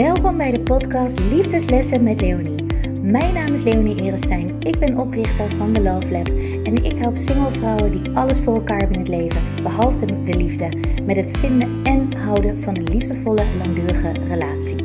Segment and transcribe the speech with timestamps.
[0.00, 2.64] Welkom bij de podcast Liefdeslessen met Leonie.
[3.02, 4.60] Mijn naam is Leonie Erestein.
[4.60, 6.26] Ik ben oprichter van The Love Lab
[6.66, 10.36] en ik help single vrouwen die alles voor elkaar hebben in het leven, behalve de
[10.36, 10.66] liefde,
[11.06, 14.84] met het vinden en houden van een liefdevolle, langdurige relatie.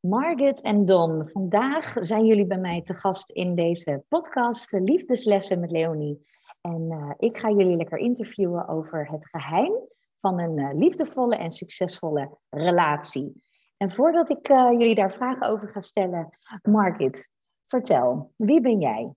[0.00, 5.70] Margit en Don, vandaag zijn jullie bij mij te gast in deze podcast Liefdeslessen met
[5.70, 6.26] Leonie.
[6.60, 9.90] En uh, ik ga jullie lekker interviewen over het geheim
[10.22, 13.42] van een uh, liefdevolle en succesvolle relatie.
[13.76, 17.30] En voordat ik uh, jullie daar vragen over ga stellen, Margit,
[17.68, 19.14] vertel, wie ben jij?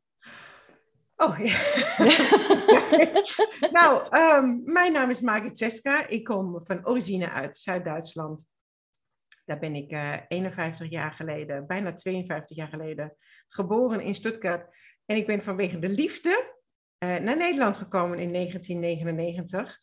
[1.15, 1.57] Oh ja.
[3.79, 6.07] nou, um, mijn naam is Margit Ceska.
[6.07, 8.45] Ik kom van origine uit Zuid-Duitsland.
[9.45, 9.91] Daar ben ik
[10.27, 13.15] 51 jaar geleden, bijna 52 jaar geleden,
[13.47, 14.75] geboren in Stuttgart.
[15.05, 16.53] En ik ben vanwege de liefde
[16.99, 19.79] uh, naar Nederland gekomen in 1999.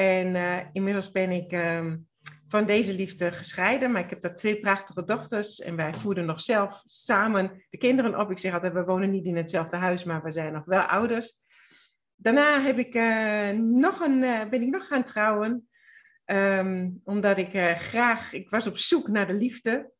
[0.00, 2.08] En uh, inmiddels ben ik um,
[2.48, 3.92] van deze liefde gescheiden.
[3.92, 5.60] Maar ik heb daar twee prachtige dochters.
[5.60, 8.30] En wij voeden nog zelf samen de kinderen op.
[8.30, 11.38] Ik zeg altijd, we wonen niet in hetzelfde huis, maar we zijn nog wel ouders.
[12.16, 15.68] Daarna heb ik, uh, nog een, ben ik nog gaan trouwen.
[16.24, 19.92] Um, omdat ik graag, ik was op zoek naar de liefde.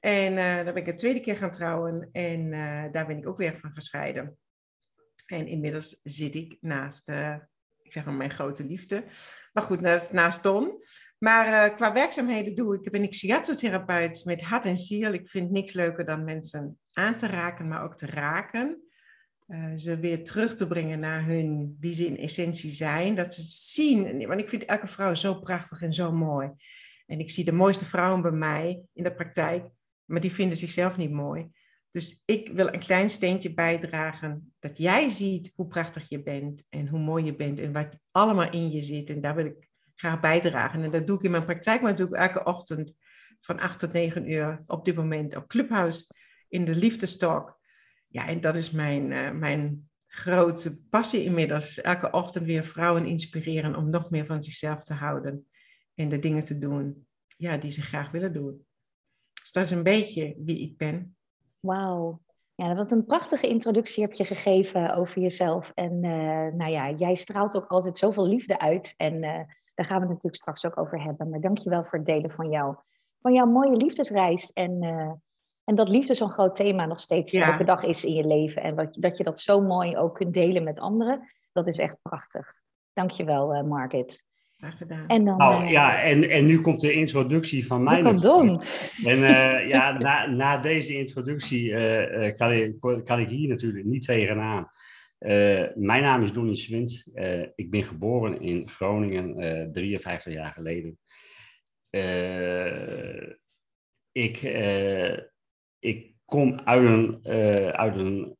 [0.00, 2.08] En daar ben ik een tweede keer gaan trouwen.
[2.12, 2.50] En
[2.92, 4.38] daar ben ik ook weer van gescheiden.
[5.26, 7.12] En inmiddels zit ik naast,
[7.90, 9.04] ik zeg maar mijn grote liefde.
[9.52, 10.84] Maar goed, naast, naast Don.
[11.18, 15.12] Maar uh, qua werkzaamheden doe ik, ben ik shiatsu-therapeut met hart en ziel.
[15.12, 18.82] Ik vind niks leuker dan mensen aan te raken, maar ook te raken.
[19.46, 23.14] Uh, ze weer terug te brengen naar hun, wie ze in essentie zijn.
[23.14, 26.50] Dat ze zien, want ik vind elke vrouw zo prachtig en zo mooi.
[27.06, 29.64] En ik zie de mooiste vrouwen bij mij in de praktijk,
[30.04, 31.50] maar die vinden zichzelf niet mooi.
[31.90, 36.88] Dus ik wil een klein steentje bijdragen dat jij ziet hoe prachtig je bent en
[36.88, 39.10] hoe mooi je bent en wat allemaal in je zit.
[39.10, 40.82] En daar wil ik graag bijdragen.
[40.82, 42.98] En dat doe ik in mijn praktijk, maar dat doe ik elke ochtend
[43.40, 46.14] van 8 tot 9 uur op dit moment op Clubhouse
[46.48, 47.58] in de Liefdestalk.
[48.06, 51.80] Ja, en dat is mijn, uh, mijn grote passie inmiddels.
[51.80, 55.46] Elke ochtend weer vrouwen inspireren om nog meer van zichzelf te houden
[55.94, 58.66] en de dingen te doen ja, die ze graag willen doen.
[59.42, 61.16] Dus dat is een beetje wie ik ben.
[61.60, 62.20] Wauw.
[62.54, 65.72] Ja, wat een prachtige introductie heb je gegeven over jezelf.
[65.74, 68.94] En uh, nou ja, jij straalt ook altijd zoveel liefde uit.
[68.96, 69.40] En uh,
[69.74, 71.30] daar gaan we het natuurlijk straks ook over hebben.
[71.30, 72.76] Maar dankjewel voor het delen van, jou,
[73.20, 74.52] van jouw mooie liefdesreis.
[74.52, 75.12] En, uh,
[75.64, 77.52] en dat liefde zo'n groot thema nog steeds ja.
[77.52, 78.62] elke dag is in je leven.
[78.62, 81.30] En wat, dat je dat zo mooi ook kunt delen met anderen.
[81.52, 82.52] Dat is echt prachtig.
[82.92, 84.24] Dankjewel, uh, Margit.
[84.60, 85.06] Gedaan.
[85.06, 88.02] En dan, nou, uh, ja, en, en nu komt de introductie van mij.
[89.04, 94.02] En uh, ja, na, na deze introductie uh, kan, ik, kan ik hier natuurlijk niet
[94.02, 94.68] tegenaan.
[95.74, 97.10] mijn naam is Donnie Swint.
[97.54, 100.98] ik ben geboren in Groningen 53 jaar geleden.
[104.12, 104.42] ik,
[105.78, 107.26] ik kom uit een,
[107.72, 108.36] uit een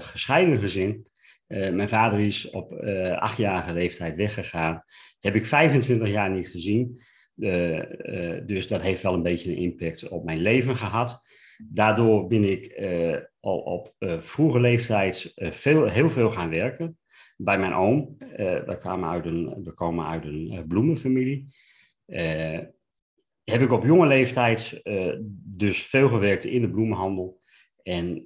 [0.00, 1.09] gescheiden gezin.
[1.50, 2.72] Mijn vader is op
[3.18, 4.84] achtjarige leeftijd weggegaan
[5.20, 7.00] heb ik 25 jaar niet gezien.
[7.36, 7.80] Uh,
[8.46, 11.20] dus dat heeft wel een beetje een impact op mijn leven gehad.
[11.68, 12.82] Daardoor ben ik
[13.40, 16.98] al op vroege leeftijd veel, heel veel gaan werken.
[17.36, 18.16] Bij mijn oom.
[18.36, 21.46] we, kwamen uit een, we komen uit een bloemenfamilie.
[23.44, 24.80] heb ik op jonge leeftijd
[25.44, 27.40] dus veel gewerkt in de bloemenhandel.
[27.82, 28.24] En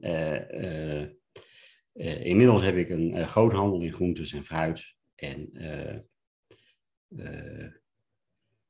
[2.02, 4.94] inmiddels heb ik een groothandel in groentes en fruit.
[5.14, 5.50] En
[7.16, 7.70] uh,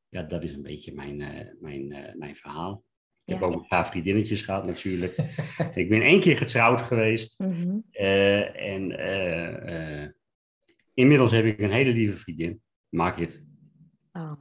[0.08, 2.84] ja, dat is een beetje mijn, uh, mijn, uh, mijn verhaal.
[3.24, 3.40] Ik ja.
[3.40, 5.16] heb ook een paar vriendinnetjes gehad natuurlijk.
[5.74, 7.38] ik ben één keer getrouwd geweest.
[7.38, 7.84] Mm -hmm.
[7.92, 8.90] en
[10.94, 13.44] inmiddels heb ik een hele lieve vriendin, Margit.
[14.12, 14.32] Oh.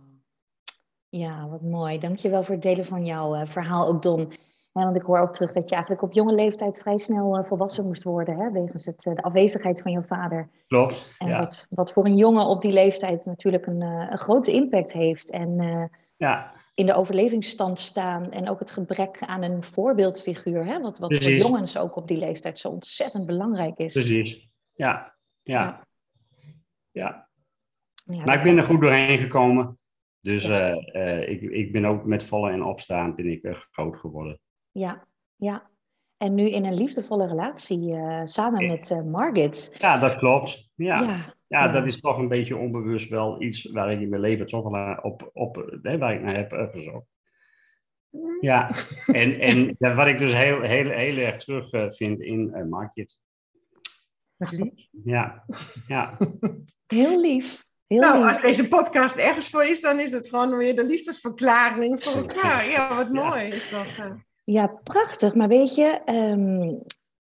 [1.09, 1.99] Ja, wat mooi.
[1.99, 4.33] Dankjewel voor het delen van jouw verhaal ook, Don.
[4.73, 7.43] Ja, want ik hoor ook terug dat je eigenlijk op jonge leeftijd vrij snel uh,
[7.43, 10.49] volwassen moest worden, hè, wegens het, uh, de afwezigheid van je vader.
[10.67, 11.15] Klopt.
[11.17, 11.39] En ja.
[11.39, 15.31] wat, wat voor een jongen op die leeftijd natuurlijk een, uh, een grote impact heeft.
[15.31, 15.57] En
[16.17, 16.53] ja.
[16.73, 21.31] in de overlevingsstand staan en ook het gebrek aan een voorbeeldfiguur, hè, wat, wat voor
[21.31, 23.93] jongens ook op die leeftijd zo ontzettend belangrijk is.
[23.93, 25.15] Precies, ja.
[25.41, 25.87] Ja.
[26.91, 27.29] ja.
[28.03, 28.23] ja.
[28.25, 29.77] maar ik ben er goed doorheen gekomen.
[30.19, 30.47] Dus
[31.27, 34.39] ik, ik ben ook met vallen en opstaan ben ik groot geworden.
[34.73, 35.71] Ja, ja.
[36.17, 39.75] En nu in een liefdevolle relatie uh, samen met uh, Margit.
[39.79, 40.71] Ja, dat klopt.
[40.75, 41.01] Ja.
[41.01, 41.33] Ja, ja.
[41.47, 44.69] ja, dat is toch een beetje onbewust wel iets waar ik in mijn leven toch
[44.69, 47.05] wel op, op hè, waar ik naar heb gezocht.
[48.39, 48.71] Ja,
[49.05, 53.19] en, en wat ik dus heel, heel, heel erg terug uh, vind in uh, Margit.
[54.35, 54.87] Wat lief.
[55.03, 55.45] Ja,
[55.87, 56.17] ja.
[56.87, 57.63] Heel lief.
[57.87, 62.13] nou, als deze podcast ergens voor is, dan is het gewoon weer de liefdesverklaring voor
[62.13, 62.69] elkaar.
[62.69, 63.87] Ja, wat mooi is dat.
[64.43, 64.53] Eh.
[64.53, 65.35] Ja, prachtig.
[65.35, 66.75] Maar weet je, ehm,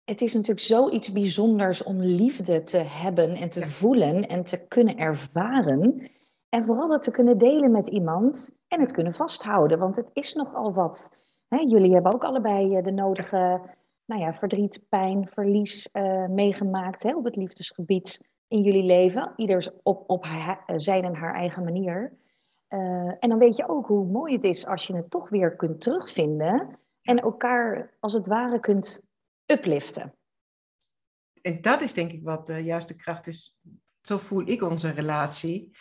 [0.04, 4.98] het is natuurlijk zoiets bijzonders om liefde te hebben en te voelen en te kunnen
[4.98, 6.12] ervaren.
[6.50, 9.80] En vooral dat te kunnen delen met iemand en het kunnen vasthouden.
[9.80, 11.15] Want het is nogal wat.
[11.48, 13.62] Hè, jullie hebben ook allebei eh, de nodige
[14.06, 19.33] nou ja, verdriet, pijn, verlies uh, meegemaakt hè, op het liefdesgebied in jullie leven.
[19.36, 22.21] Ieders op, op haar, eh, zijn en haar eigen manier.
[23.19, 25.81] en dan weet je ook hoe mooi het is als je het toch weer kunt
[25.81, 29.02] terugvinden en elkaar als het ware kunt
[29.46, 30.16] upliften.
[31.42, 33.60] En dat is denk ik wat de juiste kracht is.
[34.02, 35.78] Zo voel ik onze relatie.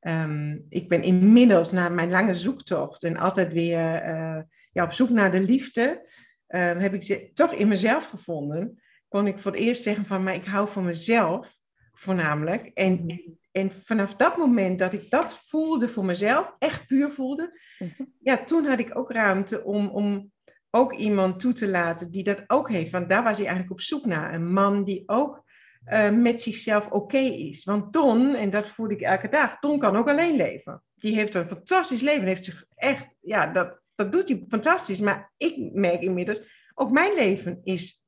[0.00, 4.42] Um, ik ben inmiddels na mijn lange zoektocht en altijd weer uh,
[4.72, 6.10] ja, op zoek naar de liefde,
[6.48, 8.82] uh, heb ik ze toch in mezelf gevonden.
[9.08, 11.56] Kon ik voor het eerst zeggen van, maar ik hou van mezelf
[11.92, 12.70] voornamelijk.
[12.74, 13.18] En, mhm.
[13.52, 18.02] en vanaf dat moment dat ik dat voelde voor mezelf, echt puur voelde, mhm.
[18.20, 20.32] ja, toen had ik ook ruimte om, om
[20.70, 22.90] ook iemand toe te laten die dat ook heeft.
[22.90, 24.34] Want daar was hij eigenlijk op zoek naar.
[24.34, 25.44] Een man die ook
[25.86, 27.64] uh, met zichzelf oké is.
[27.64, 30.82] Want Don, en dat voel ik elke dag, Don kan ook alleen leven.
[30.94, 32.26] Die heeft een fantastisch leven.
[32.26, 35.00] Heeft zich echt, ja, dat, dat doet hij fantastisch.
[35.00, 36.40] Maar ik merk inmiddels,
[36.74, 38.04] ook mijn leven is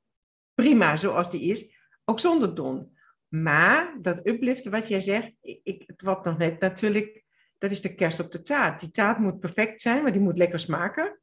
[0.55, 1.79] prima zoals die is.
[2.05, 2.99] Ook zonder Don.
[3.29, 7.25] Maar dat upliften wat jij zegt, ik, het wordt nog net natuurlijk,
[7.59, 8.81] dat is de kerst op de taart.
[8.81, 11.21] Die taart moet perfect zijn, maar die moet lekker smaken.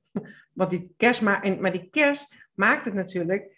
[0.58, 3.56] Want die kerst, maar, maar die kerst maakt het natuurlijk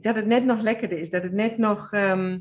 [0.00, 1.10] dat het net nog lekkerder is.
[1.10, 1.92] Dat het net nog.
[1.92, 2.38] Ehm,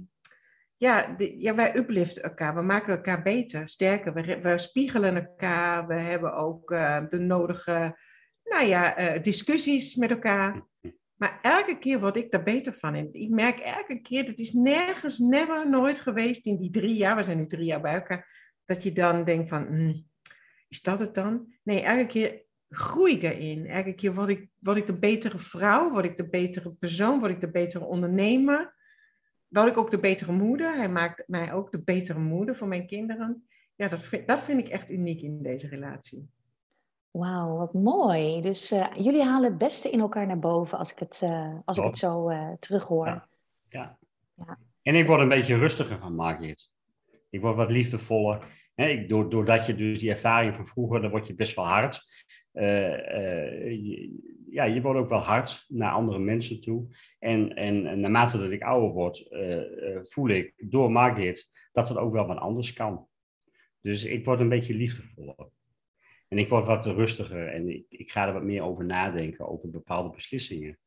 [0.77, 2.55] ja, ja, wij upliften elkaar.
[2.55, 4.13] We maken elkaar beter, sterker.
[4.13, 5.88] We, we spiegelen elkaar.
[5.88, 7.97] We hebben ook uh, de nodige
[8.44, 10.67] nou ja, uh, discussies met elkaar.
[11.15, 12.95] Maar elke keer word ik daar beter van.
[12.95, 17.15] En ik merk elke keer, dat is nergens, never, nooit geweest in die drie jaar,
[17.15, 18.27] we zijn nu drie jaar bij elkaar,
[18.65, 19.94] dat je dan denkt van, hm,
[20.67, 21.53] is dat het dan?
[21.63, 22.44] Nee, elke keer
[22.75, 23.65] groei ik erin.
[23.65, 27.31] Elke keer word ik, word ik de betere vrouw, word ik de betere persoon, word
[27.31, 28.75] ik de betere ondernemer.
[29.47, 30.75] Word ik ook de betere moeder.
[30.75, 33.47] Hij maakt mij ook de betere moeder voor mijn kinderen.
[33.75, 36.29] Ja, dat vind, dat vind ik echt uniek in deze relatie.
[37.11, 38.41] Wauw, wat mooi.
[38.41, 41.77] Dus uh, jullie halen het beste in elkaar naar boven als ik het, uh, als
[41.77, 43.07] ik het zo uh, terughoor.
[43.07, 43.27] Ja.
[43.69, 43.97] ja.
[44.35, 44.57] Ja.
[44.81, 46.71] En ik word een beetje rustiger van Margit.
[47.29, 48.45] Ik word wat liefdevoller.
[48.75, 52.03] He, doordat je dus die ervaring van vroeger, dan word je best wel hard.
[52.53, 53.71] Uh,
[54.50, 56.88] ja, je wordt ook wel hard naar andere mensen toe.
[57.19, 62.13] En, en, naarmate dat ik ouder word, uh, voel ik door Margit dat het ook
[62.13, 63.07] wel wat anders kan.
[63.81, 65.50] Dus ik word een beetje liefdevoller.
[66.27, 69.69] En ik word wat rustiger en ik, ik ga er wat meer over nadenken, over
[69.69, 70.77] bepaalde beslissingen.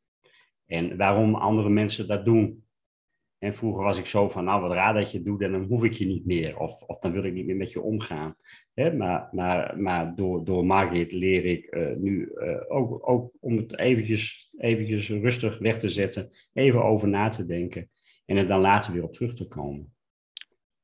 [0.66, 2.65] En waarom andere mensen dat doen.
[3.38, 5.64] En vroeger was ik zo van, nou wat raar dat je het doet en dan
[5.64, 6.58] hoef ik je niet meer.
[6.58, 8.36] Of, of dan wil ik niet meer met je omgaan.
[8.74, 13.78] maar, maar, maar door, door Margit leer ik uh, nu uh, ook, ook om het
[13.78, 16.28] eventjes, eventjes rustig weg te zetten.
[16.52, 17.90] Even over na te denken.
[18.24, 19.94] En er dan later weer op terug te komen.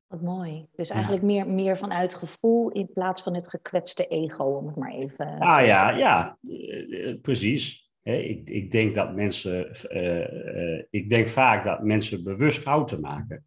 [0.06, 0.66] Wat mooi.
[0.76, 4.92] Dus eigenlijk meer, meer vanuit gevoel in plaats van het gekwetste ego, om het maar
[4.92, 5.38] even...
[5.38, 11.64] Ah ja, ja, uh, precies ik, ik, denk dat mensen, uh, uh, ik denk vaak
[11.64, 13.44] dat mensen bewust fouten maken.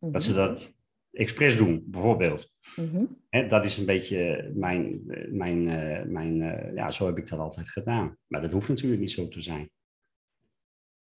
[0.00, 0.38] Dat ze mhm.
[0.38, 0.74] dat
[1.12, 2.52] expres doen, bijvoorbeeld.
[2.76, 3.16] Mm
[3.48, 6.36] dat is een beetje mijn, mijn, uh, mijn
[6.74, 8.16] ja, zo heb ik dat altijd gedaan.
[8.26, 9.70] Maar dat hoeft natuurlijk niet zo te zijn.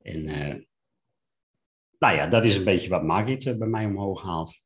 [0.02, 0.24] En
[2.00, 4.62] nou ja, dat is een beetje wat Margit bij mij omhoog haalt.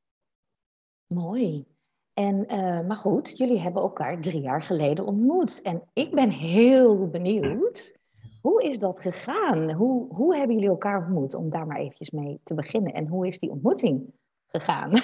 [1.07, 1.65] Mooi.
[2.13, 2.45] En,
[2.87, 5.61] maar goed, jullie hebben elkaar drie jaar geleden ontmoet.
[5.61, 7.97] En ik ben heel benieuwd
[8.43, 9.71] hoe is dat gegaan?
[9.71, 11.33] Hoe, hoe hebben jullie elkaar ontmoet?
[11.33, 12.93] Om daar maar eventjes mee te beginnen.
[12.93, 14.03] En hoe is die ontmoeting
[14.47, 14.91] gegaan?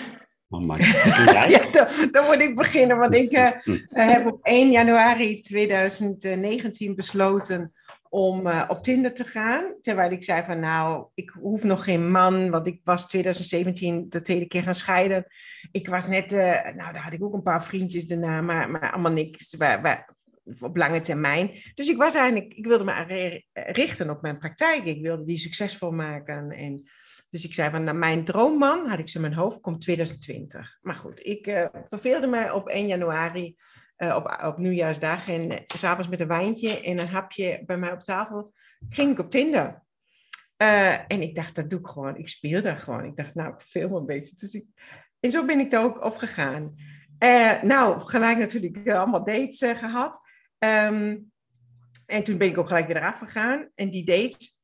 [0.52, 0.78] Oh
[1.50, 3.52] ja, dan, dan, moet ik beginnen, want ik uh,
[3.90, 7.72] heb op 1 januari 2019 besloten
[8.10, 9.74] om uh, op Tinder te gaan.
[9.82, 14.22] Terwijl ik zei van nou, ik hoef nog geen man, want ik was 2017 de
[14.22, 15.26] tweede keer gaan scheiden.
[15.72, 18.92] Ik was net, uh, nou daar had ik ook een paar vriendjes daarna, maar, maar
[18.92, 19.56] allemaal niks.
[19.56, 20.16] Waar, waar,
[20.60, 21.52] op lange termijn.
[21.76, 24.86] Dus ik was eigenlijk, ik wilde me richten op mijn praktijk.
[24.86, 26.52] Ik wilde die succesvol maken.
[26.52, 26.90] En
[27.30, 30.78] dus ik zei van, nou, mijn droomman, had ik ze in mijn hoofd, komt 2020.
[30.82, 33.56] Maar goed, ik uh, verveelde me op 1 januari,
[33.98, 35.30] uh, op, op nieuwjaarsdag.
[35.30, 38.54] En uh, s'avonds met een wijntje en een hapje bij mij op tafel,
[38.90, 39.84] ging ik op Tinder.
[41.08, 42.18] en ik dacht, dat doe ik gewoon.
[42.18, 43.06] Ik speel daar gewoon.
[43.06, 44.36] Ik dacht, nou, ik me een beetje.
[44.36, 44.64] Dus
[45.20, 46.76] en zo ben ik daar ook op gegaan.
[47.64, 50.29] nou, gelijk natuurlijk allemaal dates gehad.
[50.60, 51.32] Um,
[52.06, 53.70] en toen ben ik ook gelijk weer eraf gegaan.
[53.76, 54.62] En die dates,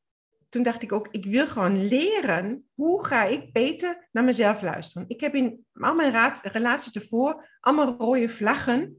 [0.50, 5.10] toen dacht ik ook, ik wil gewoon leren hoe ga ik beter naar mezelf luisteren.
[5.10, 8.98] Ik heb in al mijn relaties ervoor allemaal rode vlaggen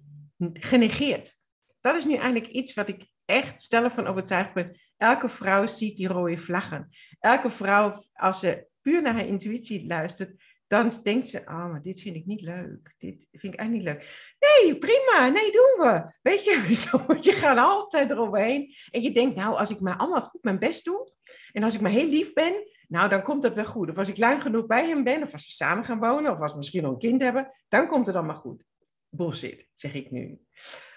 [0.53, 1.38] genegeerd.
[1.81, 4.81] Dat is nu eigenlijk iets wat ik echt stellig van overtuigd ben.
[4.97, 6.88] Elke vrouw ziet die rode vlaggen.
[7.19, 12.00] Elke vrouw, als ze puur naar haar intuïtie luistert, dan denkt ze, oh, maar dit
[12.00, 12.94] vind ik niet leuk.
[12.99, 14.35] Dit vind ik eigenlijk niet leuk.
[14.38, 15.28] Nee, prima.
[15.28, 16.14] Nee, doen we.
[16.23, 18.75] Weet je, zo, je gaat altijd eroverheen.
[18.90, 21.12] En je denkt, nou, als ik maar allemaal goed mijn best doe,
[21.52, 22.54] en als ik maar heel lief ben,
[22.88, 23.90] nou, dan komt het wel goed.
[23.90, 26.40] Of als ik lang genoeg bij hem ben, of als we samen gaan wonen, of
[26.40, 28.64] als we misschien nog een kind hebben, dan komt het allemaal goed.
[29.08, 30.40] Bullshit, zeg ik nu.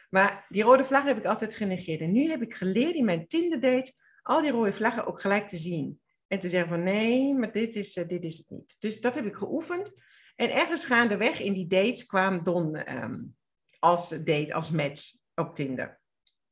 [0.09, 2.01] Maar die rode vlag heb ik altijd genegeerd.
[2.01, 5.47] En nu heb ik geleerd in mijn Tinder date al die rode vlaggen ook gelijk
[5.47, 5.99] te zien.
[6.29, 8.75] En te zeggen van nee, maar dit is, uh, dit is het niet.
[8.79, 9.93] Dus dat heb ik geoefend.
[10.35, 13.35] En ergens gaandeweg in die dates kwam Don um,
[13.79, 15.99] als date, als match op Tinder.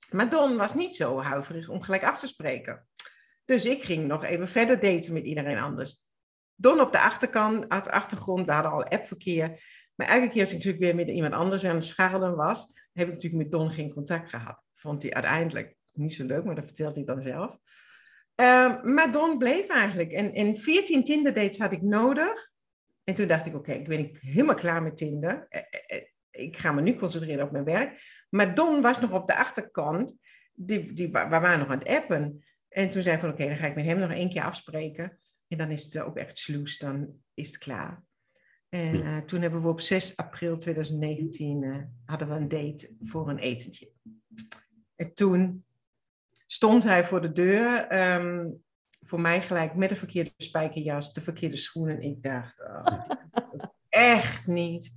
[0.10, 2.88] Maar Don was niet zo huiverig om gelijk af te spreken.
[3.46, 6.12] Dus ik ging nog even verder daten met iedereen anders.
[6.56, 9.64] Don op de achterkant, achtergrond, we hadden al appverkeer.
[9.96, 13.08] Maar elke keer als ik natuurlijk weer met iemand anders aan het scharrelen was, heb
[13.08, 14.64] ik natuurlijk met Don geen contact gehad.
[14.74, 17.58] Vond hij uiteindelijk niet zo leuk, maar dat vertelt hij dan zelf.
[18.42, 20.12] Um, maar Don bleef eigenlijk.
[20.12, 22.52] En, en 14 Tinder dates had ik nodig.
[23.04, 25.46] En toen dacht ik, oké, okay, ik ben ik helemaal klaar met Tinder.
[25.50, 28.02] Eh, eh, eh, ik ga me nu concentreren op mijn werk.
[28.30, 30.16] Maar Don was nog op de achterkant.
[30.54, 32.46] Die, die, we waren nog aan het appen.
[32.70, 34.44] En toen zei ik van, oké, okay, dan ga ik met hem nog één keer
[34.44, 35.20] afspreken.
[35.48, 38.04] En dan is het ook echt sluis, dan is het klaar.
[38.70, 43.30] En uh, toen hebben we op 6 april 2019 uh, hadden we een date voor
[43.30, 43.92] een etentje.
[44.96, 45.66] En toen
[46.48, 47.88] stond hij voor de deur.
[48.16, 48.66] Um,
[49.08, 52.02] voor mij gelijk met de verkeerde spijkerjas, de verkeerde schoenen.
[52.02, 53.00] Ik dacht, oh,
[53.90, 54.94] echt niet.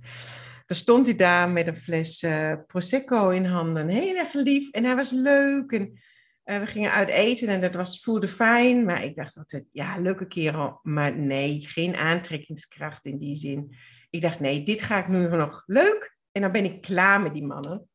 [0.65, 3.87] Toen stond hij daar met een fles uh, Prosecco in handen.
[3.87, 4.71] Heel erg lief.
[4.71, 5.71] En hij was leuk.
[5.71, 5.99] En
[6.45, 8.85] uh, we gingen uit eten en dat was, voelde fijn.
[8.85, 10.79] Maar ik dacht altijd, ja, leuke kerel.
[10.83, 13.75] Maar nee, geen aantrekkingskracht in die zin.
[14.09, 16.17] Ik dacht, nee, dit ga ik nu nog leuk.
[16.31, 17.89] En dan ben ik klaar met die mannen.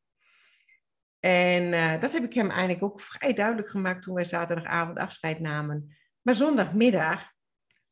[1.27, 5.39] En uh, dat heb ik hem eigenlijk ook vrij duidelijk gemaakt toen wij zaterdagavond afscheid
[5.39, 5.95] namen.
[6.21, 7.31] Maar zondagmiddag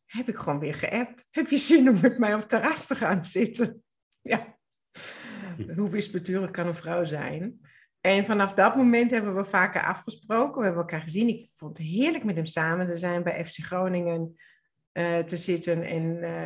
[0.05, 1.25] heb ik gewoon weer geappt.
[1.37, 3.83] Heb je zin om met mij op het terras te gaan zitten?
[4.21, 4.57] Ja,
[5.75, 7.59] hoe wispelturig kan een vrouw zijn?
[8.01, 10.57] En vanaf dat moment hebben we vaker afgesproken.
[10.57, 11.27] We hebben elkaar gezien.
[11.27, 14.35] Ik vond het heerlijk met hem samen te zijn bij FC Groningen.
[14.97, 16.03] Uh, te zitten en,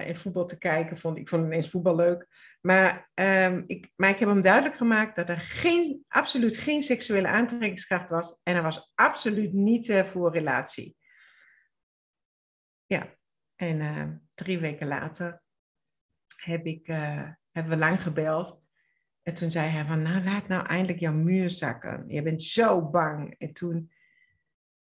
[0.08, 0.98] uh, voetbal te kijken.
[0.98, 2.28] Vond, ik vond ineens voetbal leuk.
[2.62, 7.28] Maar, um, ik, maar ik heb hem duidelijk gemaakt dat er geen, absoluut geen seksuele
[7.28, 8.40] aantrekkingskracht was.
[8.44, 10.96] En er was absoluut niet uh, voor relatie.
[12.86, 13.16] Ja,
[13.56, 15.42] en drie weken later
[16.36, 16.88] heb ik,
[17.52, 18.62] hebben we lang gebeld.
[19.24, 22.04] En toen zei hij van, nou laat nou eindelijk jouw muur zakken.
[22.08, 23.36] Je bent zo bang.
[23.38, 23.92] En toen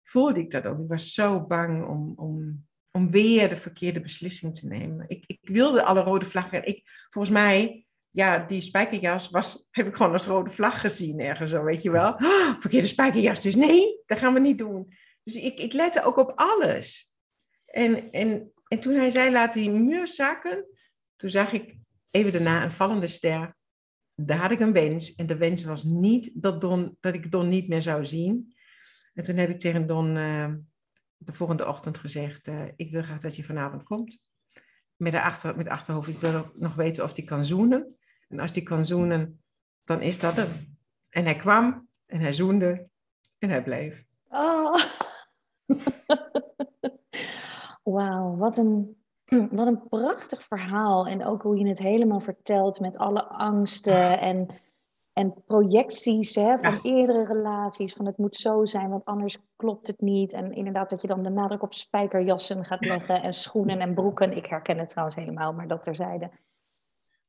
[0.03, 0.79] voelde ik dat ook.
[0.79, 5.05] Ik was zo bang om, om om weer de verkeerde beslissing te nemen.
[5.08, 6.65] Ik, ik wilde alle rode vlaggen.
[6.65, 11.51] Ik, volgens mij, ja, die spijkerjas was, heb ik gewoon als rode vlag gezien ergens
[11.51, 12.13] zo, weet je wel.
[12.13, 14.93] Oh, verkeerde spijkerjas, dus nee, dat gaan we niet doen.
[15.24, 17.15] Dus ik, ik lette ook op alles.
[17.65, 20.65] En, en, en toen hij zei, laat die muur zakken,
[21.15, 21.77] toen zag ik
[22.12, 23.58] even daarna een vallende ster.
[24.15, 25.15] Daar had ik een wens.
[25.15, 28.53] En de wens was niet dat, Don, dat ik Don niet meer zou zien.
[29.13, 30.53] En toen heb ik tegen Don uh,
[31.19, 34.21] de volgende ochtend gezegd, uh, ik wil graag dat je vanavond komt.
[34.95, 37.97] Met, de achter, met achterhoofd, ik wil nog weten of hij kan zoenen.
[38.27, 39.43] En als hij kan zoenen,
[39.83, 40.77] dan is dat hem.
[41.09, 42.89] En hij kwam en hij zoende
[43.38, 44.03] en hij bleef.
[44.27, 44.75] Oh.
[47.83, 49.03] Wauw, wat een,
[49.51, 51.07] wat een prachtig verhaal.
[51.07, 54.47] En ook hoe je het helemaal vertelt met alle angsten en
[55.19, 60.01] en projecties hè, van eerdere relaties, van het moet zo zijn, want anders klopt het
[60.01, 60.33] niet.
[60.33, 64.35] En inderdaad dat je dan de nadruk op spijkerjassen gaat leggen en schoenen en broeken.
[64.35, 66.31] Ik herken het trouwens helemaal, maar dat terzijde.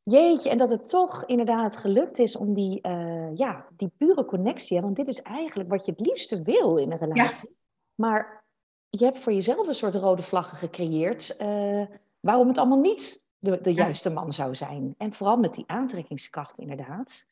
[0.03, 4.81] Jeetje, en dat het toch inderdaad gelukt is om die, uh, ja, die pure connectie,
[4.81, 7.57] want dit is eigenlijk wat je het liefste wil in een relatie.
[7.95, 8.45] Maar
[8.89, 11.87] je hebt voor jezelf een soort rode vlaggen gecreëerd, uh,
[12.21, 14.95] waarom het allemaal niet de, de juiste man zou zijn.
[14.99, 17.29] En vooral met die aantrekkingskracht inderdaad.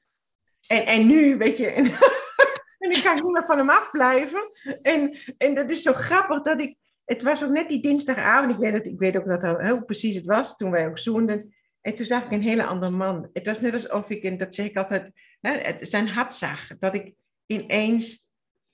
[0.66, 1.86] En, en nu, weet je, en,
[2.78, 4.50] ik kan niet meer van hem afblijven.
[4.82, 8.58] En, en dat is zo grappig dat ik, het was ook net die dinsdagavond, ik
[8.58, 11.54] weet, het, ik weet ook dat dat heel precies het was, toen wij ook zoenden.
[11.80, 13.30] En toen zag ik een hele andere man.
[13.32, 16.78] Het was net alsof ik, en dat zeg ik altijd, hè, zijn hart zag.
[16.78, 17.14] Dat ik
[17.46, 18.28] ineens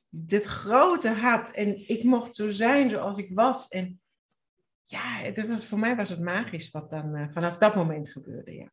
[0.09, 3.69] dit grote had en ik mocht zo zijn zoals ik was.
[3.69, 4.01] En
[4.81, 8.55] ja, dat was, voor mij was het magisch wat dan uh, vanaf dat moment gebeurde,
[8.55, 8.71] ja.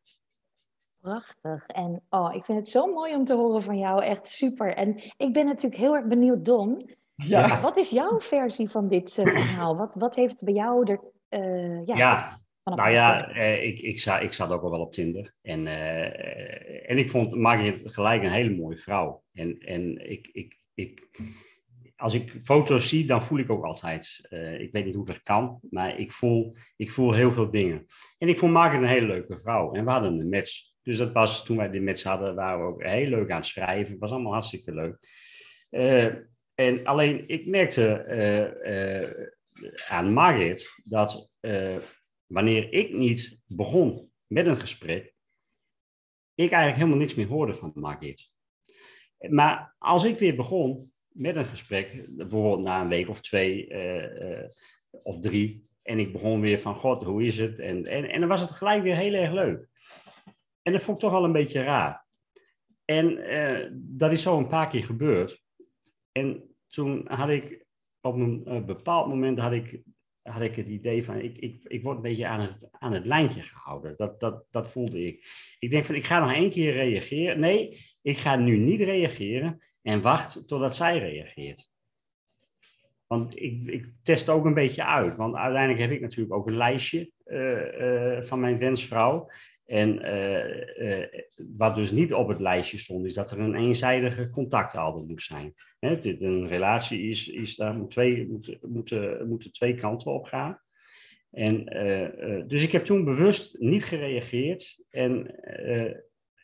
[1.02, 1.66] Prachtig.
[1.66, 4.04] En oh, ik vind het zo mooi om te horen van jou.
[4.04, 4.74] Echt super.
[4.74, 6.90] En ik ben natuurlijk heel erg benieuwd, Don.
[7.14, 7.60] Ja.
[7.60, 9.76] Wat is jouw versie van dit uh, verhaal?
[9.76, 11.00] Wat, wat heeft bij jou er...
[11.30, 12.40] Uh, ja, ja.
[12.64, 15.34] nou ja, uh, ik, ik, zat, ik zat ook al wel op Tinder.
[15.42, 15.66] En,
[16.86, 19.22] en ik vond Margaret gelijk een hele mooie vrouw.
[19.32, 21.08] En, en ik, ik, ik,
[21.96, 24.20] als ik foto's zie, dan voel ik ook altijd.
[24.58, 27.86] ik weet niet hoe dat kan, maar ik voel, ik voel heel veel dingen.
[28.18, 29.72] En ik vond Margaret een hele leuke vrouw.
[29.72, 30.70] En we hadden een match.
[30.82, 33.46] Dus dat was, toen wij die match hadden, waren we ook heel leuk aan het
[33.46, 33.90] schrijven.
[33.90, 34.96] Het was allemaal hartstikke leuk.
[36.54, 39.26] En alleen, ik merkte uh, uh,
[39.88, 41.30] aan Margit dat
[42.26, 45.14] wanneer ik niet begon met een gesprek,
[46.34, 48.32] ik eigenlijk helemaal niks meer hoorde van Margit.
[49.28, 53.74] Maar als ik weer begon met een gesprek, bijvoorbeeld na een week of twee
[54.90, 57.58] of drie, en ik begon weer van, god, hoe is het?
[57.58, 59.68] En, en, en dan was het gelijk weer heel erg leuk.
[60.62, 62.06] En dat vond ik toch wel een beetje raar.
[62.84, 63.18] En
[63.74, 65.42] dat is zo een paar keer gebeurd.
[66.12, 67.64] En toen had ik
[68.00, 69.82] op een uh, bepaald moment had ik,
[70.22, 73.06] had ik het idee van ik, ik, ik word een beetje aan het, aan het
[73.06, 73.94] lijntje gehouden.
[73.96, 75.26] Dat, dat, dat voelde ik.
[75.58, 77.40] Ik denk van ik ga nog één keer reageren.
[77.40, 81.70] Nee, ik ga nu niet reageren en wacht totdat zij reageert.
[83.06, 85.16] Want ik, ik test ook een beetje uit.
[85.16, 89.30] Want uiteindelijk heb ik natuurlijk ook een lijstje uh, van mijn wensvrouw.
[89.66, 91.06] En uh, uh,
[91.56, 95.54] wat dus niet op het lijstje stond, is dat er een eenzijdige contactouder moet zijn.
[95.78, 100.60] Hè, een relatie is, is daar moet twee, moet, moeten, moeten twee kanten op gaan.
[101.30, 105.34] En, uh, dus ik heb toen bewust niet gereageerd en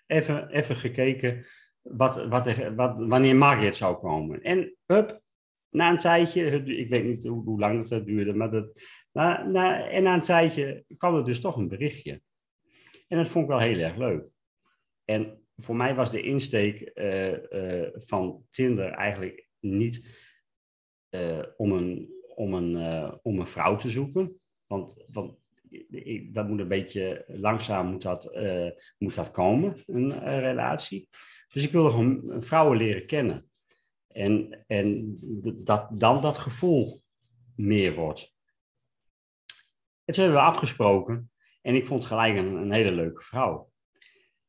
[0.07, 1.47] even, even gekeken
[1.83, 4.43] wat, wat, wat, wanneer Margaret zou komen.
[4.43, 5.21] En hup,
[5.71, 8.81] na een tijdje, ik weet niet hoe, hoe lang dat duurde, maar dat,
[9.13, 12.21] na, na, en na een tijdje kwam er dus toch een berichtje.
[13.09, 14.25] En dat vond ik wel heel erg leuk.
[15.05, 20.27] En voor mij was de insteek uh, uh, van Tinder eigenlijk niet
[21.11, 22.77] uh, om, een, om, een,
[23.23, 24.41] om een vrouw te zoeken.
[24.67, 25.39] Want, want
[26.33, 28.39] dat moet een beetje langzaam moet dat,
[28.99, 31.09] moet dat komen, een relatie.
[31.49, 33.51] Dus ik wilde gewoon vrouwen leren kennen.
[34.09, 35.17] En, en
[35.65, 37.03] dat dan dat gevoel
[37.57, 38.37] meer wordt.
[40.05, 41.31] En toen hebben we afgesproken
[41.61, 43.71] en ik vond gelijk een, een hele leuke vrouw.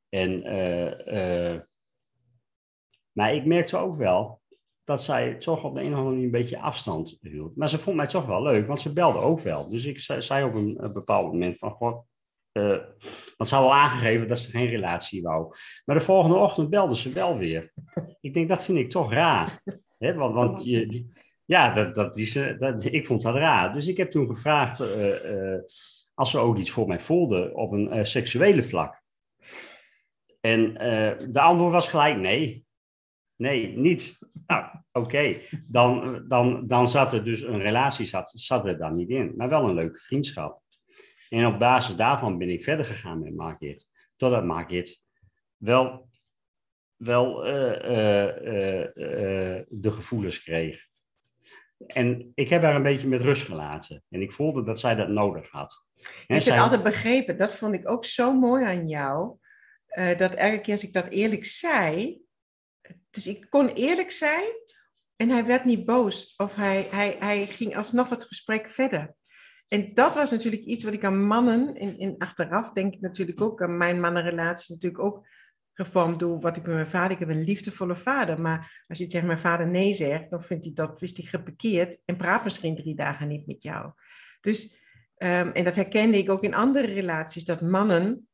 [0.10, 1.60] En, uh, uh,
[3.12, 4.42] maar ik merkte ook wel
[4.84, 7.56] dat zij toch op de een of andere manier een beetje afstand hield.
[7.56, 9.70] Maar ze vond mij toch wel leuk, want ze belde ook wel.
[9.70, 12.06] Dus ik zei, op een, bepaald moment van, god,
[12.54, 12.78] uh,
[13.38, 15.56] want ze had al aangegeven dat ze geen relatie wou.
[15.86, 17.74] Maar de volgende ochtend belde ze wel weer.
[18.22, 19.64] Ik denk, dat vind ik toch raar.
[19.98, 21.06] Want, want je,
[21.46, 23.74] ja, dat, dat is, dat, ik vond dat raar.
[23.74, 24.80] Dus ik heb toen gevraagd
[26.20, 29.02] als ze ook iets voor mij voelde op een uh, seksuele vlak.
[30.42, 32.66] En uh, de antwoord was gelijk nee.
[33.36, 34.20] Nee, niet.
[34.48, 35.40] Nou, oké.
[35.68, 39.34] Dan, dan, dan zat er dus een relatie zat, zat er dan niet in.
[39.36, 40.62] Maar wel een leuke vriendschap.
[41.30, 43.92] En op basis daarvan ben ik verder gegaan met Margit.
[44.16, 45.04] Totdat Margit
[45.58, 46.10] wel,
[46.96, 47.54] wel uh,
[49.68, 50.82] de gevoelens kreeg.
[51.88, 54.04] En ik heb haar een beetje met rust gelaten.
[54.10, 55.86] En ik voelde dat zij dat nodig had.
[56.28, 59.38] Ik heb altijd begrepen, dat vond ik ook zo mooi aan jou,
[59.90, 62.20] uh, dat elke keer als ik dat eerlijk zei,
[63.10, 64.52] dus ik kon eerlijk zijn
[65.16, 69.16] en hij werd niet boos of hij, hij, hij ging alsnog het gesprek verder.
[69.68, 73.42] En dat was natuurlijk iets wat ik aan mannen, in, in achteraf denk ik natuurlijk
[73.42, 75.28] ook, aan mijn mannenrelaties natuurlijk ook
[75.86, 79.08] gevormd doe, wat ik met mijn vader, ik heb een liefdevolle vader, maar als je
[79.08, 82.76] tegen mijn vader nee zegt, dan vindt hij dat, wist hij geparkeerd en praat misschien
[82.76, 83.92] drie dagen niet met jou.
[84.42, 84.78] Dus
[85.24, 88.28] Um, en dat herkende ik ook in andere relaties, dat mannen,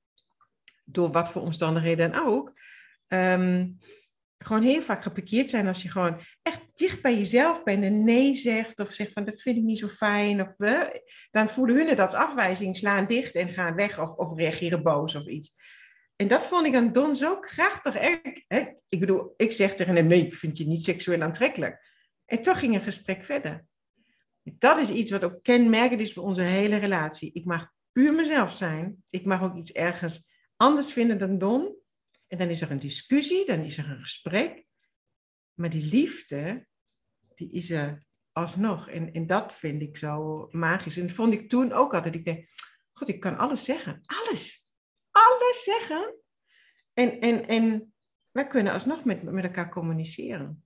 [0.83, 2.53] door wat voor omstandigheden dan ook,
[3.07, 3.77] um,
[4.37, 8.35] gewoon heel vaak geparkeerd zijn als je gewoon echt dicht bij jezelf bent en nee
[8.35, 10.41] zegt of zegt van dat vind ik niet zo fijn.
[10.41, 10.81] Of, uh,
[11.31, 15.15] dan voelen hun het als afwijzing, slaan dicht en gaan weg of, of reageren boos
[15.15, 15.55] of iets.
[16.15, 17.95] En dat vond ik aan Don zo krachtig.
[18.87, 21.85] Ik, bedoel, ik zeg tegen hem, nee, ik vind je niet seksueel aantrekkelijk.
[22.25, 23.65] En toch ging een gesprek verder.
[24.43, 27.31] Dat is iets wat ook kenmerkend is voor onze hele relatie.
[27.33, 29.03] Ik mag puur mezelf zijn.
[29.09, 31.75] Ik mag ook iets ergens anders vinden dan Don.
[32.27, 34.65] En dan is er een discussie, dan is er een gesprek.
[35.53, 36.67] Maar die liefde,
[37.35, 37.97] die is er
[38.31, 38.89] alsnog.
[38.89, 40.97] En, en dat vind ik zo magisch.
[40.97, 42.15] En dat vond ik toen ook altijd.
[42.15, 42.49] Ik denk,
[42.93, 44.01] god, ik kan alles zeggen.
[44.05, 44.64] Alles.
[45.15, 46.15] Alles zeggen.
[46.93, 47.93] En, en, en
[48.31, 50.63] wij kunnen alsnog met, met elkaar communiceren.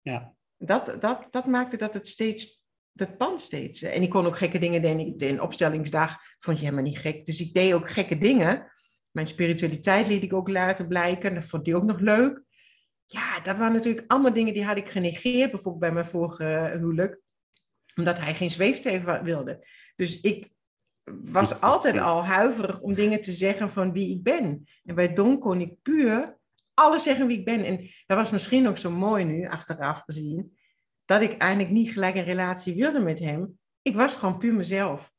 [0.00, 0.34] Ja.
[0.56, 2.64] Dat, dat, dat maakte dat het steeds
[2.96, 3.82] dat pand steeds.
[3.82, 5.18] En ik kon ook gekke dingen doen.
[5.18, 7.26] In opstellingsdag vond je helemaal niet gek.
[7.26, 8.72] Dus ik deed ook gekke dingen.
[9.12, 11.34] Mijn spiritualiteit liet ik ook laten blijken.
[11.34, 12.42] Dat vond hij ook nog leuk.
[13.06, 17.20] ja, dat waren natuurlijk allemaal dingen die had ik genegeerd, bijvoorbeeld bij mijn vorige huwelijk,
[17.94, 19.66] omdat hij geen zweefteven wilde.
[19.96, 20.50] Dus ik
[21.14, 24.68] was altijd al huiverig om dingen te zeggen van wie ik ben.
[24.84, 26.38] En bij Don kon ik puur
[26.74, 27.64] alles zeggen wie ik ben.
[27.64, 30.56] En dat was misschien ook zo mooi nu, achteraf gezien,
[31.04, 33.58] dat ik eigenlijk niet gelijk een relatie wilde met hem.
[33.82, 35.12] Ik was gewoon puur mezelf.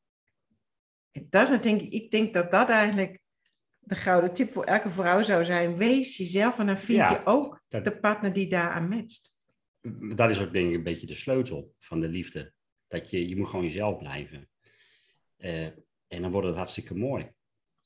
[1.10, 3.20] En dat is denk ik, ik denk dat dat eigenlijk
[3.78, 5.76] de gouden tip voor elke vrouw zou zijn.
[5.76, 9.36] Wees jezelf en dan vind je ook de partner die daaraan matcht.
[10.16, 12.52] Dat is ook denk ik een beetje de sleutel van de liefde.
[12.86, 14.48] Dat je, je moet gewoon jezelf blijven.
[15.38, 15.66] Uh,
[16.06, 17.32] en dan wordt het hartstikke mooi.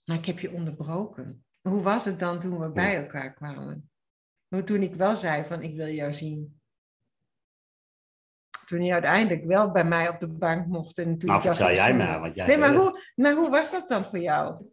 [0.04, 1.44] Maar ik heb je onderbroken.
[1.60, 3.90] Hoe was het dan toen we bij elkaar kwamen?
[4.64, 6.60] Toen ik wel zei van ik wil jou zien.
[8.66, 10.98] Toen je uiteindelijk wel bij mij op de bank mocht.
[10.98, 12.20] En toen nou, vertel jij maar.
[12.20, 14.64] Want jij nee, maar hoe, maar hoe was dat dan voor jou?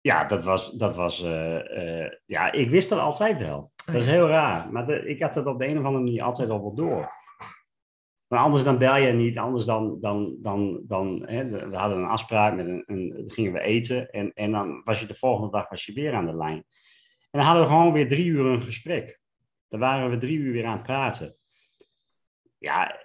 [0.00, 3.72] Ja, dat was, dat was uh, uh, ja, ik wist dat altijd wel.
[3.84, 4.72] Dat is heel raar.
[4.72, 7.10] Maar de, ik had het op de een of andere manier altijd al wel door.
[8.26, 12.08] Maar anders dan bel je niet, anders dan, dan, dan, dan hè, we hadden een
[12.08, 15.68] afspraak, met een, een, gingen we eten en, en dan was je de volgende dag
[15.68, 16.64] was je weer aan de lijn.
[17.30, 19.20] En dan hadden we gewoon weer drie uur een gesprek.
[19.68, 21.36] Dan waren we drie uur weer aan het praten.
[22.58, 23.00] Ja,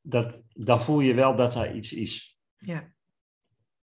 [0.00, 2.38] dat, dan voel je wel dat er iets is.
[2.56, 2.92] Ja.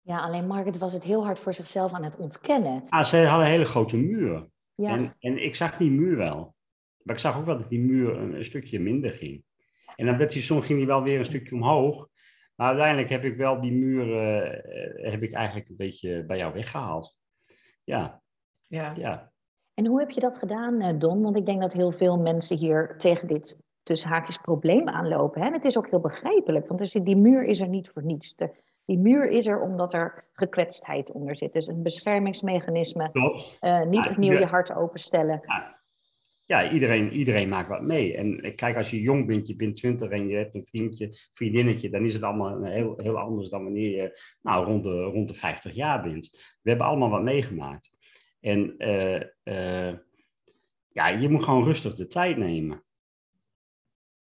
[0.02, 2.84] Ja, alleen Margaret was het heel hard voor zichzelf aan het ontkennen.
[2.88, 4.48] Ah, ze hadden een hele grote muur.
[4.74, 4.90] Ja.
[4.90, 6.54] En, en ik zag die muur wel.
[7.02, 9.44] Maar ik zag ook wel dat die muur een, een stukje minder ging.
[9.96, 12.08] En dan werd hij, soms ging hij wel weer een stukje omhoog.
[12.54, 16.52] Maar uiteindelijk heb ik wel die muur uh, heb ik eigenlijk een beetje bij jou
[16.52, 17.16] weggehaald.
[17.84, 18.22] Ja.
[18.68, 18.92] Ja.
[18.96, 19.32] ja.
[19.74, 21.22] En hoe heb je dat gedaan, eh, Don?
[21.22, 25.40] Want ik denk dat heel veel mensen hier tegen dit tussen haakjes probleem aanlopen.
[25.40, 25.46] Hè?
[25.46, 28.34] En het is ook heel begrijpelijk, want die muur is er niet voor niets.
[28.84, 31.52] die muur is er omdat er gekwetstheid onder zit.
[31.52, 33.10] Dus een beschermingsmechanisme.
[33.60, 35.40] Uh, niet opnieuw je hart openstellen.
[35.46, 35.71] Ja
[36.46, 38.16] ja, iedereen, iedereen maakt wat mee.
[38.16, 41.90] En kijk, als je jong bent, je bent twintig en je hebt een vriendje, vriendinnetje,
[41.90, 45.34] dan is het allemaal heel, heel anders dan wanneer je nou, rond, de, rond de
[45.34, 46.30] 50 jaar bent.
[46.62, 47.90] We hebben allemaal wat meegemaakt.
[48.40, 49.94] En uh, uh,
[50.88, 52.84] ja, je moet gewoon rustig de tijd nemen.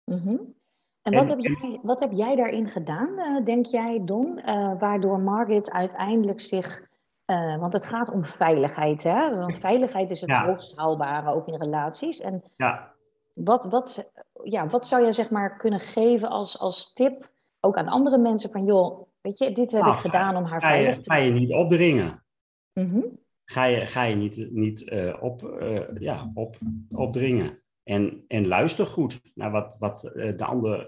[0.05, 0.55] Mm -hmm.
[1.03, 4.35] En, wat, heb jij, wat heb jij daarin gedaan, denk jij, Don,
[4.79, 6.90] waardoor Margaret uiteindelijk zich
[7.31, 9.03] uh, want het gaat om veiligheid.
[9.03, 9.37] Hè?
[9.37, 10.47] Want veiligheid is het ja.
[10.47, 12.21] hoogst haalbare, ook in relaties.
[12.21, 12.95] En ja.
[13.35, 14.11] wat, wat,
[14.43, 18.51] ja, wat zou je zeg maar kunnen geven als, als tip, ook aan andere mensen,
[18.51, 21.33] van joh, weet je, dit heb nou, ik gedaan om haar veilig te Ga je
[21.33, 22.25] niet opdringen.
[22.73, 23.19] Mm -hmm.
[23.45, 26.57] Ga je, ga je niet, niet uh, op, uh, ja, op,
[26.91, 27.59] opdringen.
[27.83, 30.01] En, en luister goed naar wat, wat
[30.37, 30.87] de ander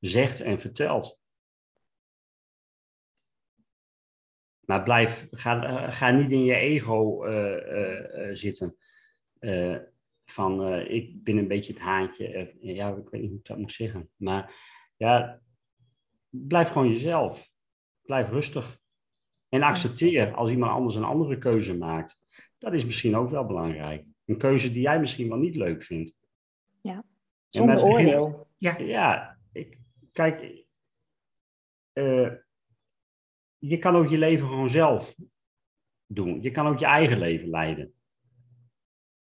[0.00, 1.18] zegt en vertelt.
[4.66, 8.76] Maar blijf, ga, ga niet in je ego uh, uh, zitten.
[10.24, 12.56] van ik ben een beetje het haantje.
[12.60, 14.10] ja, ik weet niet hoe ik dat moet zeggen.
[14.16, 14.54] Maar
[14.96, 15.40] ja,
[16.30, 17.52] blijf gewoon jezelf.
[18.02, 18.82] Blijf rustig.
[19.48, 22.18] En accepteer als iemand anders een andere keuze maakt.
[22.58, 24.04] Dat is misschien ook wel belangrijk.
[24.24, 26.16] Een keuze die jij misschien wel niet leuk vindt.
[26.80, 27.04] Ja,
[27.48, 28.46] zonder oordeel.
[28.56, 29.78] Ja, ja ik,
[30.12, 30.64] kijk,
[33.68, 35.16] je kan ook je leven gewoon zelf
[36.06, 36.42] doen.
[36.42, 37.92] Je kan ook je eigen leven leiden.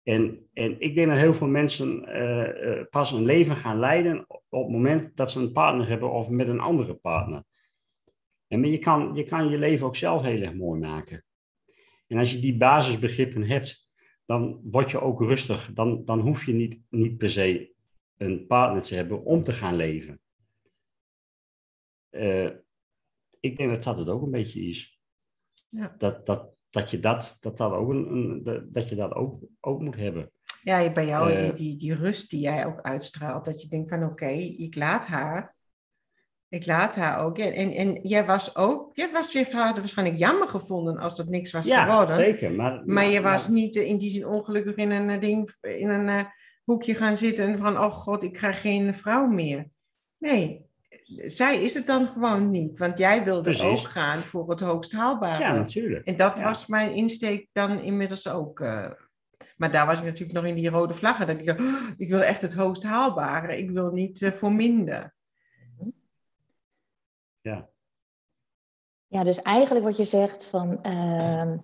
[0.03, 4.25] En, en ik denk dat heel veel mensen uh, uh, pas een leven gaan leiden
[4.29, 7.45] op het moment dat ze een partner hebben of met een andere partner.
[8.47, 11.25] En je kan, je kan je leven ook zelf heel erg mooi maken.
[12.07, 13.91] En als je die basisbegrippen hebt,
[14.27, 15.73] dan word je ook rustig.
[15.73, 17.75] Dan, dan hoef je niet, niet per se
[18.17, 20.21] een partner te hebben om te gaan leven.
[22.11, 22.51] Uh,
[23.43, 25.01] ik denk dat dat het ook een beetje is.
[25.69, 25.95] Ja.
[25.99, 29.97] Dat, dat, dat je dat, dat, dat, ook, een, dat, je dat ook, ook moet
[29.97, 30.33] hebben.
[30.63, 33.45] Ja, bij jou uh, die, die, die rust die jij ook uitstraalt.
[33.45, 35.57] Dat je denkt van oké, okay, ik laat haar.
[36.49, 37.39] Ik laat haar ook.
[37.39, 41.29] En, en, en jij was ook, jij was je vader waarschijnlijk jammer gevonden als dat
[41.29, 42.17] niks was ja, geworden.
[42.17, 42.53] zeker.
[42.53, 46.09] Maar, maar, maar je was niet in die zin ongelukkig in een ding, in een
[46.09, 46.25] uh,
[46.65, 49.71] hoekje gaan zitten van oh god, ik krijg geen vrouw meer.
[50.19, 50.67] Nee,
[51.17, 52.79] zij is het dan gewoon niet.
[52.79, 53.63] Want jij wilde Precies.
[53.63, 55.45] ook gaan voor het hoogst haalbare.
[55.45, 56.07] Ja, natuurlijk.
[56.07, 56.43] En dat ja.
[56.43, 58.61] was mijn insteek dan inmiddels ook.
[58.61, 58.91] Uh,
[59.57, 61.27] maar daar was ik natuurlijk nog in die rode vlaggen.
[61.27, 63.59] Dat ik dacht, oh, ik wil echt het hoogst haalbare.
[63.59, 65.15] Ik wil niet uh, voor minder.
[67.41, 67.69] Ja.
[69.07, 70.79] Ja, dus eigenlijk wat je zegt van...
[70.83, 71.55] Uh,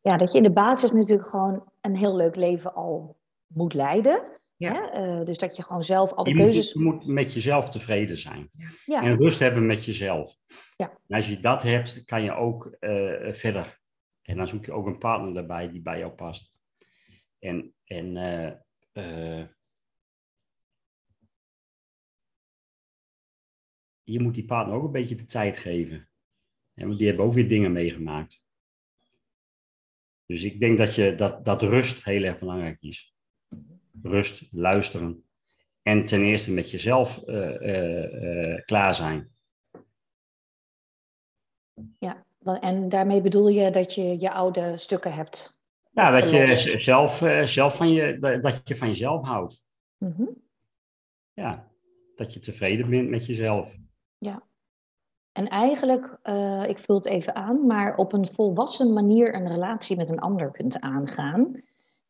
[0.00, 3.16] ja, dat je in de basis natuurlijk gewoon een heel leuk leven al
[3.46, 4.35] moet leiden.
[4.56, 4.98] Ja.
[4.98, 6.74] Uh, dus dat je gewoon zelf alle je keuzes...
[6.74, 8.50] Moet, je moet met jezelf tevreden zijn.
[8.84, 9.02] Ja.
[9.02, 10.36] En rust hebben met jezelf.
[10.76, 10.98] Ja.
[11.08, 13.80] En als je dat hebt, kan je ook uh, verder.
[14.22, 16.54] En dan zoek je ook een partner erbij die bij jou past.
[17.38, 18.46] En, en uh,
[18.92, 19.46] eh,
[24.02, 26.08] je moet die partner ook een beetje de tijd geven.
[26.74, 28.44] want die hebben ook weer dingen meegemaakt.
[30.26, 33.15] Dus ik denk dat, je, dat, dat rust heel erg belangrijk is.
[34.02, 35.24] Rust, luisteren.
[35.82, 39.30] En ten eerste met jezelf uh, klaar zijn.
[41.98, 42.24] Ja,
[42.60, 45.58] en daarmee bedoel je dat je je oude stukken hebt.
[45.92, 49.64] Ja, dat je zelf, zelf van, je, dat je van jezelf houdt.
[49.98, 50.44] Mm
[51.32, 51.68] Ja,
[52.14, 53.76] dat je tevreden bent met jezelf.
[54.18, 54.42] Ja.
[55.32, 59.96] En eigenlijk, uh, ik vul het even aan, maar op een volwassen manier een relatie
[59.96, 61.62] met een ander kunt aangaan.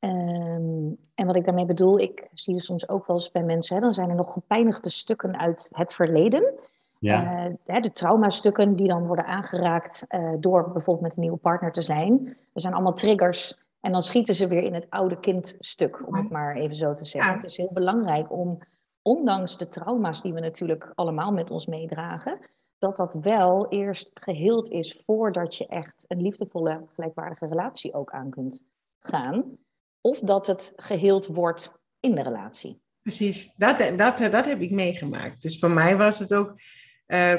[0.07, 3.75] Um, en wat ik daarmee bedoel, ik zie je soms ook wel eens bij mensen,
[3.75, 6.53] hè, dan zijn er nog gepijnigde stukken uit het verleden.
[6.99, 7.49] Ja.
[7.66, 11.83] Uh, de traumastukken die dan worden aangeraakt uh, door bijvoorbeeld met een nieuwe partner te
[11.83, 12.37] zijn.
[12.53, 16.31] Er zijn allemaal triggers en dan schieten ze weer in het oude kindstuk, om het
[16.31, 17.35] maar even zo te zeggen.
[17.35, 18.59] Het is heel belangrijk om
[19.03, 22.38] ondanks de trauma's die we natuurlijk allemaal met ons meedragen,
[22.79, 28.31] dat dat wel eerst geheeld is voordat je echt een liefdevolle, gelijkwaardige relatie ook aan
[28.31, 28.64] kunt
[29.01, 29.59] gaan.
[30.07, 32.81] Of dat het geheeld wordt in de relatie.
[33.03, 35.42] Precies, dat, dat, dat heb ik meegemaakt.
[35.42, 36.57] Dus voor mij was het ook, uh,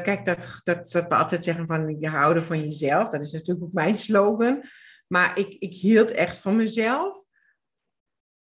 [0.04, 3.66] kijk, dat, dat, dat we altijd zeggen van je houden van jezelf, dat is natuurlijk
[3.66, 4.64] ook mijn slogan.
[5.08, 7.26] Maar ik, ik hield echt van mezelf.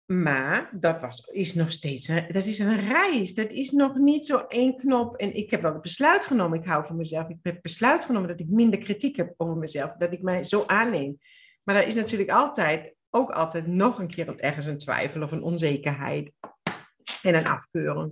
[0.05, 3.33] Maar dat was, is nog steeds een, dat is een reis.
[3.33, 5.15] Dat is nog niet zo één knop.
[5.15, 7.29] En ik heb wel het besluit genomen, ik hou van mezelf.
[7.29, 9.93] Ik heb besluit genomen dat ik minder kritiek heb over mezelf.
[9.93, 11.17] Dat ik mij zo aanneem.
[11.63, 15.43] Maar daar is natuurlijk altijd, ook altijd nog een keer ergens een twijfel of een
[15.43, 16.31] onzekerheid.
[17.21, 18.11] En een afkeuring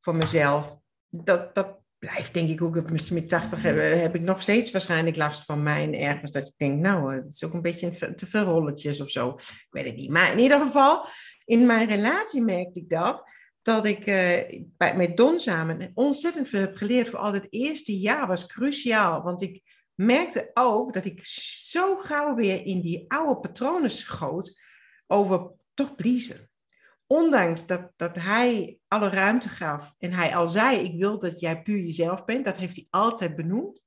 [0.00, 0.76] voor mezelf.
[1.08, 5.16] Dat, dat blijft denk ik ook op mijn 80 heb, heb ik nog steeds waarschijnlijk
[5.16, 6.00] last van mij.
[6.00, 9.28] ergens dat ik denk, nou, het is ook een beetje te veel rolletjes of zo.
[9.28, 10.10] Ik weet het niet.
[10.10, 11.06] Maar in ieder geval,
[11.44, 13.30] in mijn relatie merkte ik dat.
[13.62, 17.08] Dat ik uh, bij, met Don samen ontzettend veel heb geleerd.
[17.08, 19.22] Vooral het eerste jaar was cruciaal.
[19.22, 19.62] Want ik
[19.94, 24.60] merkte ook dat ik zo gauw weer in die oude patronen schoot.
[25.06, 26.50] Over toch pleasen.
[27.06, 29.94] Ondanks dat, dat hij alle ruimte gaf.
[29.98, 32.44] En hij al zei, ik wil dat jij puur jezelf bent.
[32.44, 33.82] Dat heeft hij altijd benoemd.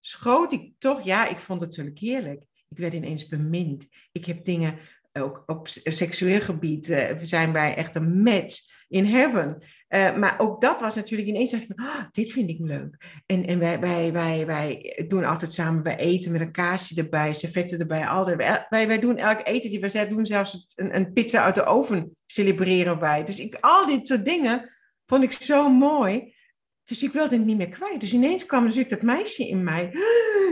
[0.00, 2.44] Schoot ik toch, ja, ik vond het natuurlijk heerlijk.
[2.68, 3.86] Ik werd ineens bemind.
[4.12, 4.78] Ik heb dingen
[5.12, 9.62] ook op seksueel gebied uh, zijn wij echt een match in heaven.
[9.88, 13.22] Uh, maar ook dat was natuurlijk ineens, dacht ik, oh, dit vind ik leuk.
[13.26, 17.34] En, en wij, wij, wij, wij doen altijd samen, wij eten met een kaasje erbij,
[17.34, 18.66] servetten erbij, altijd.
[18.68, 22.16] Wij, wij doen elk eten, die wij doen zelfs een, een pizza uit de oven,
[22.26, 23.24] celebreren wij.
[23.24, 24.70] Dus ik, al dit soort dingen
[25.06, 26.36] vond ik zo mooi.
[26.84, 28.00] Dus ik wilde het niet meer kwijt.
[28.00, 29.84] Dus ineens kwam natuurlijk dat meisje in mij,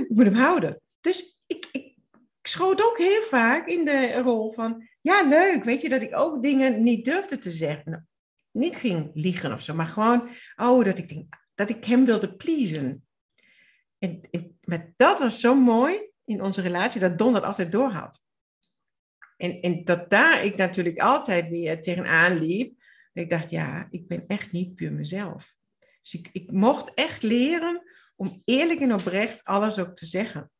[0.01, 0.81] ik moet hem houden.
[1.01, 1.97] Dus ik, ik
[2.47, 6.17] ik schoot ook heel vaak in de rol van, ja, leuk, weet je, dat ik
[6.17, 8.09] ook dingen niet durfde te zeggen.
[8.57, 12.37] Niet ging liegen of zo, maar gewoon, oh, dat ik, denk, dat ik hem wilde
[12.37, 13.07] pleasen.
[13.99, 18.21] En, en maar dat was zo mooi in onze relatie, dat Don dat altijd doorhad.
[19.37, 22.85] En, en dat daar ik natuurlijk altijd weer tegenaan liep.
[23.13, 25.55] ik dacht, ja, ik ben echt niet puur mezelf.
[26.03, 27.83] Dus ik, ik mocht echt leren
[28.17, 30.51] om eerlijk en oprecht alles ook te zeggen.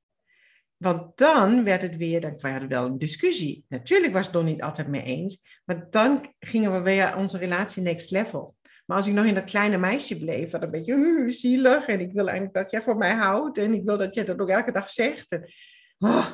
[0.77, 3.65] Want dan werd het weer, dan er wel een discussie.
[3.69, 8.11] Natuurlijk was Don niet altijd mee eens, maar dan gingen we weer onze relatie next
[8.11, 8.57] level.
[8.87, 12.01] Maar als ik nog in dat kleine meisje bleef, dan een beetje uh, zielig en
[12.01, 14.49] ik wil eigenlijk dat jij voor mij houdt en ik wil dat jij dat ook
[14.49, 15.33] elke dag zegt.
[15.33, 15.53] En,
[15.99, 16.27] oh,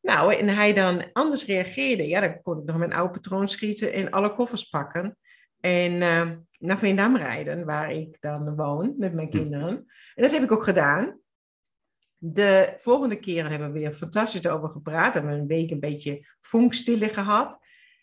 [0.00, 3.92] nou, en hij dan anders reageerde, ja, dan kon ik nog mijn oude patroon schieten
[3.92, 5.16] en alle koffers pakken.
[5.60, 9.68] En uh, naar Veendam rijden, waar ik dan woon met mijn kinderen.
[10.14, 11.20] En dat heb ik ook gedaan.
[12.16, 15.14] De volgende keren hebben we weer fantastisch over gepraat.
[15.14, 17.61] Hebben we een week een beetje vonkstille gehad.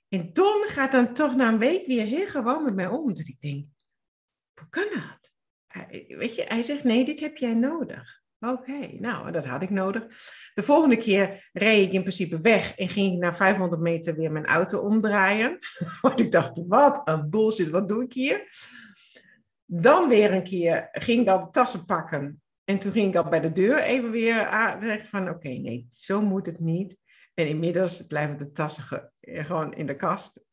[0.10, 3.14] En Don gaat dan toch na een week weer heel gewoon met mij om.
[3.14, 3.66] Dat ik denk,
[4.54, 5.32] hoe kan dat?
[6.08, 8.18] Weet je, hij zegt, nee, dit heb jij nodig.
[8.40, 10.08] Oké, nou, dat had ik nodig.
[10.54, 14.32] De volgende keer reed ik in principe weg en ging ik na 500 meter weer
[14.32, 15.60] mijn auto omdraaien.
[16.02, 18.48] Want ik dacht, wat een bullshit, wat doe ik hier?
[19.66, 23.30] Dan weer een keer ging ik al de tassen pakken en toen ging ik al
[23.30, 24.48] bij de deur even weer
[24.80, 26.98] zeggen van oké, nee, zo moet het niet.
[27.40, 30.46] En inmiddels blijven de tassen eh, gewoon in de kast.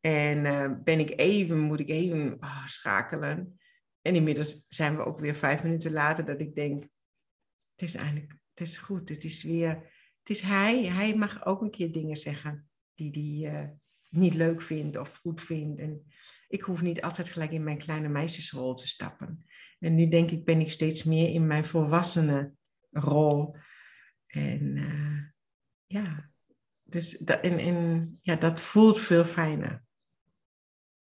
[0.00, 3.58] En uh, ben ik even, moet ik even oh, schakelen.
[4.02, 6.82] En inmiddels zijn we ook weer vijf minuten later dat ik denk,
[7.72, 9.68] het is eigenlijk, het is goed, het is weer,
[10.18, 10.84] het is hij.
[10.84, 13.68] Hij mag ook een keer dingen zeggen die hij uh,
[14.08, 15.80] niet leuk vindt of goed vindt.
[15.80, 16.06] En
[16.48, 19.46] ik hoef niet altijd gelijk in mijn kleine meisjesrol te stappen.
[19.78, 22.52] En nu denk ik, ben ik steeds meer in mijn volwassene
[22.90, 23.56] rol.
[24.26, 24.78] En
[25.86, 26.28] ja,
[26.84, 29.84] dus dat, en, en, ja, dat voelt veel fijner.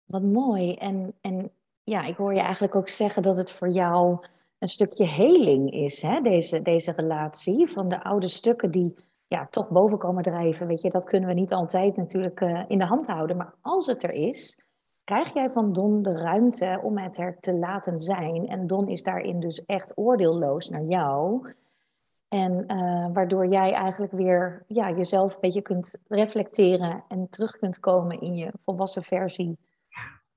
[0.05, 0.75] Wat mooi.
[0.75, 1.51] En, en
[1.85, 4.27] ja, ik hoor je eigenlijk ook zeggen dat het voor jou
[4.59, 6.21] een stukje heling is, hè?
[6.21, 7.67] Deze, deze relatie.
[7.67, 8.95] Van de oude stukken die
[9.27, 10.67] ja, toch boven komen drijven.
[10.67, 13.37] Weet je, dat kunnen we niet altijd natuurlijk uh, in de hand houden.
[13.37, 14.61] Maar als het er is,
[15.05, 18.49] krijg jij van Don de ruimte om het er te laten zijn.
[18.49, 21.53] En Don is daarin dus echt oordeelloos naar jou.
[22.29, 27.81] En uh, waardoor jij eigenlijk weer ja, jezelf een beetje kunt reflecteren en terug kunt
[27.81, 29.59] komen in je volwassen versie.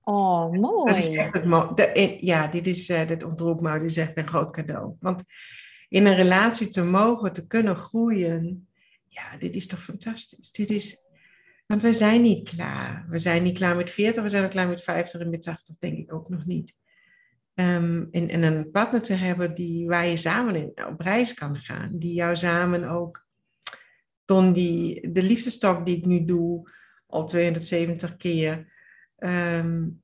[0.04, 0.93] Oh, mooi.
[0.93, 3.97] Dat is echt het mo de, ja, dit, is, uh, dit ontroept me, dit is
[3.97, 4.95] echt een groot cadeau.
[4.99, 5.23] Want
[5.89, 8.67] in een relatie te mogen, te kunnen groeien,
[9.08, 10.52] ja, dit is toch fantastisch.
[10.52, 10.97] Dit is,
[11.67, 13.06] want we zijn niet klaar.
[13.10, 15.78] We zijn niet klaar met 40, we zijn ook klaar met 50 en met 80
[15.78, 16.73] denk ik ook nog niet.
[17.60, 21.56] Um, en, en, een partner te hebben die, waar je samen in, op reis kan
[21.56, 21.89] gaan.
[21.93, 23.26] Die jou samen ook,
[24.26, 26.72] Ton, die, de liefdestok die ik nu doe,
[27.08, 28.72] al 270 keer,
[29.17, 30.02] um,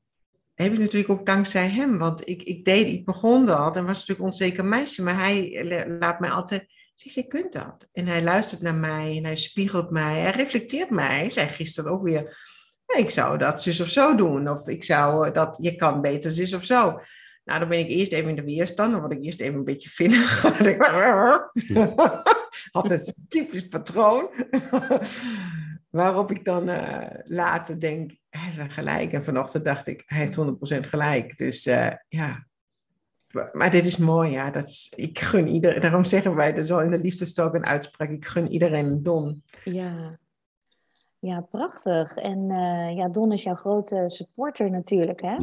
[0.53, 1.97] heb ik natuurlijk ook dankzij hem.
[1.97, 5.65] Want ik, ik deed, ik begon dat en was natuurlijk onzeker meisje, maar hij
[5.99, 7.87] laat mij altijd zeg, je kunt dat.
[7.91, 10.19] En hij luistert naar mij en hij spiegelt mij.
[10.19, 11.17] Hij reflecteert mij.
[11.17, 12.37] Hij zei gisteren ook weer,
[12.85, 14.49] ik zou dat zus of zo doen.
[14.49, 16.99] Of ik zou dat, je kan beter zus of zo.
[17.45, 18.91] Nou, dan ben ik eerst even in de weerstand.
[18.91, 20.45] Dan word ik eerst even een beetje vinnig.
[22.71, 24.29] Altijd een typisch patroon.
[25.89, 29.13] Waarop ik dan uh, later denk, hij heeft gelijk.
[29.13, 31.37] En vanochtend dacht ik, hij heeft 100% gelijk.
[31.37, 32.45] Dus uh, ja,
[33.51, 34.51] maar dit is mooi, ja.
[34.51, 38.09] Dat is, ik gun iedereen, daarom zeggen wij er zo in de liefdestalk een uitspraak,
[38.09, 39.43] ik gun iedereen een Don.
[39.63, 40.19] Ja,
[41.25, 42.15] ja prachtig.
[42.15, 45.35] En uh, ja, Don is jouw grote supporter natuurlijk, hè?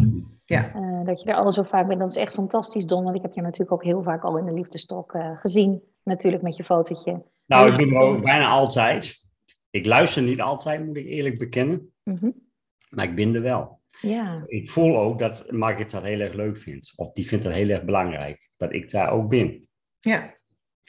[0.45, 0.75] Ja.
[0.77, 3.05] Uh, dat je er al zo vaak bent, dat is echt fantastisch, Don.
[3.05, 6.43] Want ik heb je natuurlijk ook heel vaak al in de liefdestalk uh, gezien, natuurlijk
[6.43, 7.23] met je fotootje.
[7.47, 9.21] Nou, ik ben er bijna altijd.
[9.71, 11.93] Ik luister niet altijd, moet ik eerlijk bekennen.
[12.05, 12.35] Mm -hmm.
[12.91, 13.81] Maar ik ben er wel.
[14.01, 14.43] Ja.
[14.47, 16.93] Ik voel ook dat Margit dat heel erg leuk vindt.
[16.97, 18.51] Of die vindt het heel erg belangrijk.
[18.57, 19.69] Dat ik daar ook ben.
[20.01, 20.35] Ja.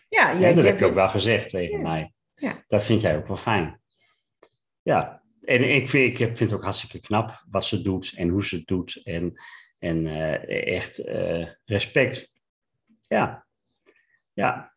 [0.10, 1.84] Ja, ja, ja dat heb je ook wel gezegd tegen ja.
[1.84, 2.14] mij.
[2.36, 2.64] Ja.
[2.68, 3.82] Dat vind jij ook wel fijn.
[4.84, 5.22] Ja.
[5.42, 8.56] En ik vind, ik vind het ook hartstikke knap wat ze doet en hoe ze
[8.56, 9.02] het doet.
[9.04, 9.34] En,
[9.80, 12.32] en uh, echt uh, respect.
[13.08, 13.46] Ja.
[14.34, 14.74] Ja.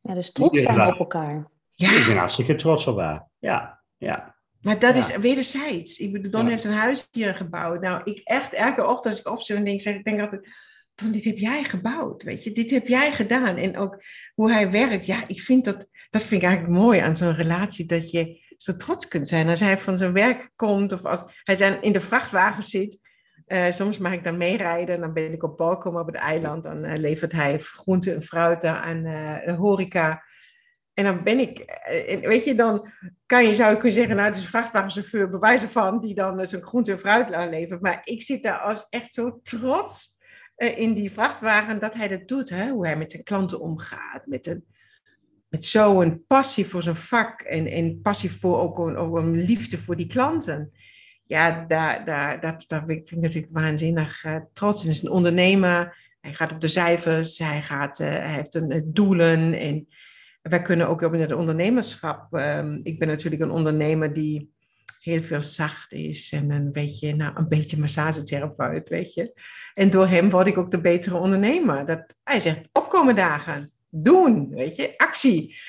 [0.00, 1.50] Ja, dus trots zijn op elkaar.
[1.74, 1.90] Ja.
[1.90, 3.28] Ik ben hartstikke trots op haar.
[3.38, 4.36] Ja, ja.
[4.60, 5.00] Maar dat ja.
[5.00, 5.98] is wederzijds.
[5.98, 6.50] Ik bedoel, Don ja.
[6.50, 7.80] heeft een huis hier gebouwd.
[7.80, 10.48] Nou, ik echt elke ochtend als ik opzet en denk, zeg, ik denk altijd,
[10.94, 12.52] Don, dit heb jij gebouwd, weet je.
[12.52, 13.56] Dit heb jij gedaan.
[13.56, 14.02] En ook
[14.34, 15.06] hoe hij werkt.
[15.06, 18.76] Ja, ik vind dat, dat vind ik eigenlijk mooi aan zo'n relatie, dat je zo
[18.76, 19.48] trots kunt zijn.
[19.48, 23.00] Als hij van zijn werk komt of als hij zijn in de vrachtwagen zit.
[23.46, 25.00] Uh, soms mag ik dan meerijden.
[25.00, 26.62] Dan ben ik op balkon op het eiland.
[26.62, 30.22] Dan uh, levert hij groenten en fruit aan uh, de horeca.
[30.94, 31.80] En dan ben ik,
[32.22, 32.88] weet je, dan
[33.26, 36.46] kan je, zou je kunnen zeggen, nou, het is een vrachtwagenchauffeur bewijzen van, die dan
[36.46, 37.80] zo'n groente en fruit levert.
[37.80, 40.18] Maar ik zit daar als echt zo trots
[40.56, 42.70] in die vrachtwagen dat hij dat doet, hè?
[42.70, 44.64] hoe hij met zijn klanten omgaat, met, een,
[45.48, 49.78] met zo'n passie voor zijn vak en, en passie voor ook een, ook een liefde
[49.78, 50.72] voor die klanten.
[51.24, 54.90] Ja, daar, daar, dat, daar vind ik natuurlijk waanzinnig uh, trots in.
[54.90, 59.54] Is een ondernemer, hij gaat op de cijfers, hij, gaat, hij heeft een, uh, doelen
[59.54, 59.88] en
[60.42, 62.32] wij kunnen ook op het ondernemerschap.
[62.32, 64.50] Um, ik ben natuurlijk een ondernemer die
[65.00, 69.40] heel veel zacht is en een beetje, nou, een beetje massagetherapeut, weet je.
[69.72, 71.86] En door hem word ik ook de betere ondernemer.
[71.86, 75.60] Dat, hij zegt opkomen dagen, doen, weet je, actie.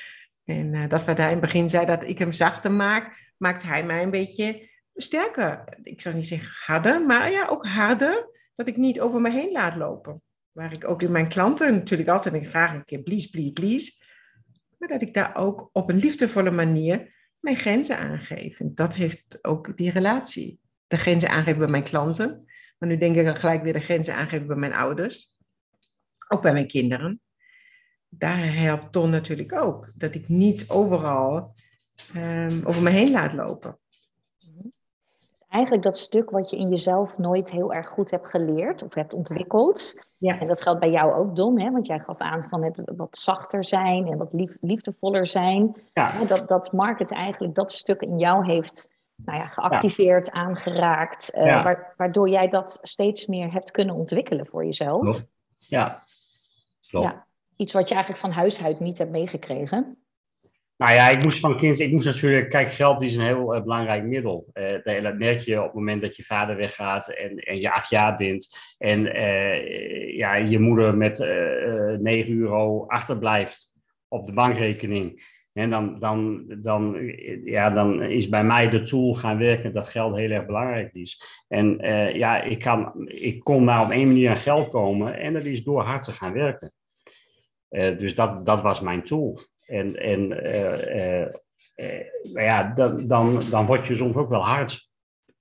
[0.44, 3.62] En uh, dat we daar in het begin zei dat ik hem zachter maak, maakt
[3.62, 5.78] hij mij een beetje sterker.
[5.82, 8.28] Ik zou niet zeggen harder, maar ja, ook harder.
[8.54, 10.22] Dat ik niet over me heen laat lopen.
[10.52, 14.08] Waar ik ook in mijn klanten natuurlijk altijd graag een keer please, please, please
[14.80, 18.60] maar dat ik daar ook op een liefdevolle manier mijn grenzen aangeef.
[18.60, 20.60] En dat heeft ook die relatie.
[20.86, 22.44] De grenzen aangeven bij mijn klanten.
[22.78, 25.36] Maar nu denk ik dan gelijk weer de grenzen aangeven bij mijn ouders.
[26.28, 27.20] Ook bij mijn kinderen.
[28.10, 29.90] Daar helpt Ton natuurlijk ook.
[29.94, 31.54] Dat ik niet overal
[32.16, 33.78] um, over me heen laat lopen.
[35.48, 39.14] Eigenlijk dat stuk wat je in jezelf nooit heel erg goed hebt geleerd of hebt
[39.14, 40.04] ontwikkeld.
[40.16, 40.38] Ja.
[40.40, 41.70] En dat geldt bij jou ook, Don, hè?
[41.70, 45.76] want jij gaf aan van het wat zachter zijn en wat lief, liefdevoller zijn.
[45.92, 46.24] Ja.
[46.24, 50.32] Dat, dat Market eigenlijk dat stuk in jou heeft nou ja, geactiveerd, ja.
[50.32, 51.32] aangeraakt.
[51.34, 51.62] Uh, Ja.
[51.62, 55.00] wa- waardoor jij dat steeds meer hebt kunnen ontwikkelen voor jezelf.
[55.00, 55.24] Klopt.
[55.68, 56.04] Ja.
[56.90, 57.06] Klopt.
[57.06, 57.26] Ja.
[57.60, 59.96] Iets wat je eigenlijk van huis uit niet hebt meegekregen.
[60.76, 63.62] Nou ja, ik moest van kind, ik moest natuurlijk, kijk, geld is een heel uh,
[63.62, 64.50] belangrijk middel.
[64.52, 67.90] Dat, dat merk je op het moment dat je vader weggaat en, en je acht
[67.90, 68.56] jaar bent.
[68.78, 73.72] En uh, ja, je moeder met 9 euro achterblijft
[74.08, 75.38] op de bankrekening.
[75.52, 76.96] En dan, dan, dan,
[77.44, 81.22] ja, dan is bij mij de tool gaan werken dat geld heel erg belangrijk is.
[81.48, 81.78] En
[82.14, 85.64] ja, ik, kan, ik kon maar op één manier aan geld komen en dat is
[85.64, 86.72] door hard te gaan werken.
[87.70, 89.38] Uh, dus dat, dat was mijn tool.
[89.66, 91.26] En, en uh,
[92.34, 94.88] ja, dan, dan, dan word je soms ook wel hard.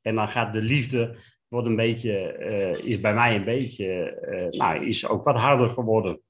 [0.01, 1.15] En dan gaat de liefde,
[1.47, 2.37] wordt een beetje,
[2.83, 4.17] is bij mij een beetje,
[4.57, 6.21] nou, is ook wat harder geworden.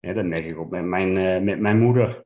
[0.00, 2.24] Ja, dat merk ik ook met mijn, met mijn moeder.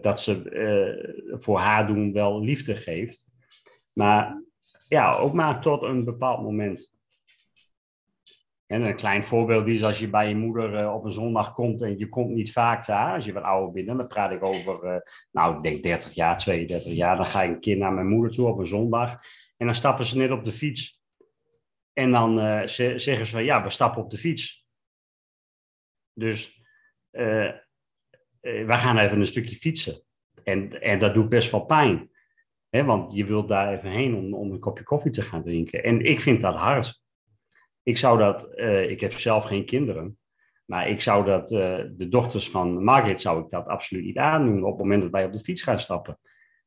[0.00, 3.26] Dat ze voor haar doen wel liefde geeft.
[3.94, 4.42] Maar
[4.88, 6.91] ja, ook maar tot een bepaald moment.
[8.72, 11.98] En een klein voorbeeld is als je bij je moeder op een zondag komt en
[11.98, 15.56] je komt niet vaak daar, als je wat ouder bent, dan praat ik over, nou
[15.56, 18.48] ik denk 30 jaar, 32 jaar, dan ga ik een keer naar mijn moeder toe
[18.48, 19.18] op een zondag
[19.56, 21.02] en dan stappen ze net op de fiets.
[21.92, 24.66] En dan zeggen ze van ja, we stappen op de fiets.
[26.12, 26.62] Dus
[27.10, 27.52] uh,
[28.40, 30.02] we gaan even een stukje fietsen.
[30.44, 32.10] En, en dat doet best wel pijn.
[32.68, 32.84] Hè?
[32.84, 35.82] Want je wilt daar even heen om, om een kopje koffie te gaan drinken.
[35.82, 37.02] En ik vind dat hard.
[37.82, 40.18] Ik zou dat, uh, ik heb zelf geen kinderen.
[40.64, 41.58] Maar ik zou dat, uh,
[41.90, 45.24] de dochters van Margaret zou ik dat absoluut niet aandoen op het moment dat wij
[45.24, 46.18] op de fiets gaan stappen.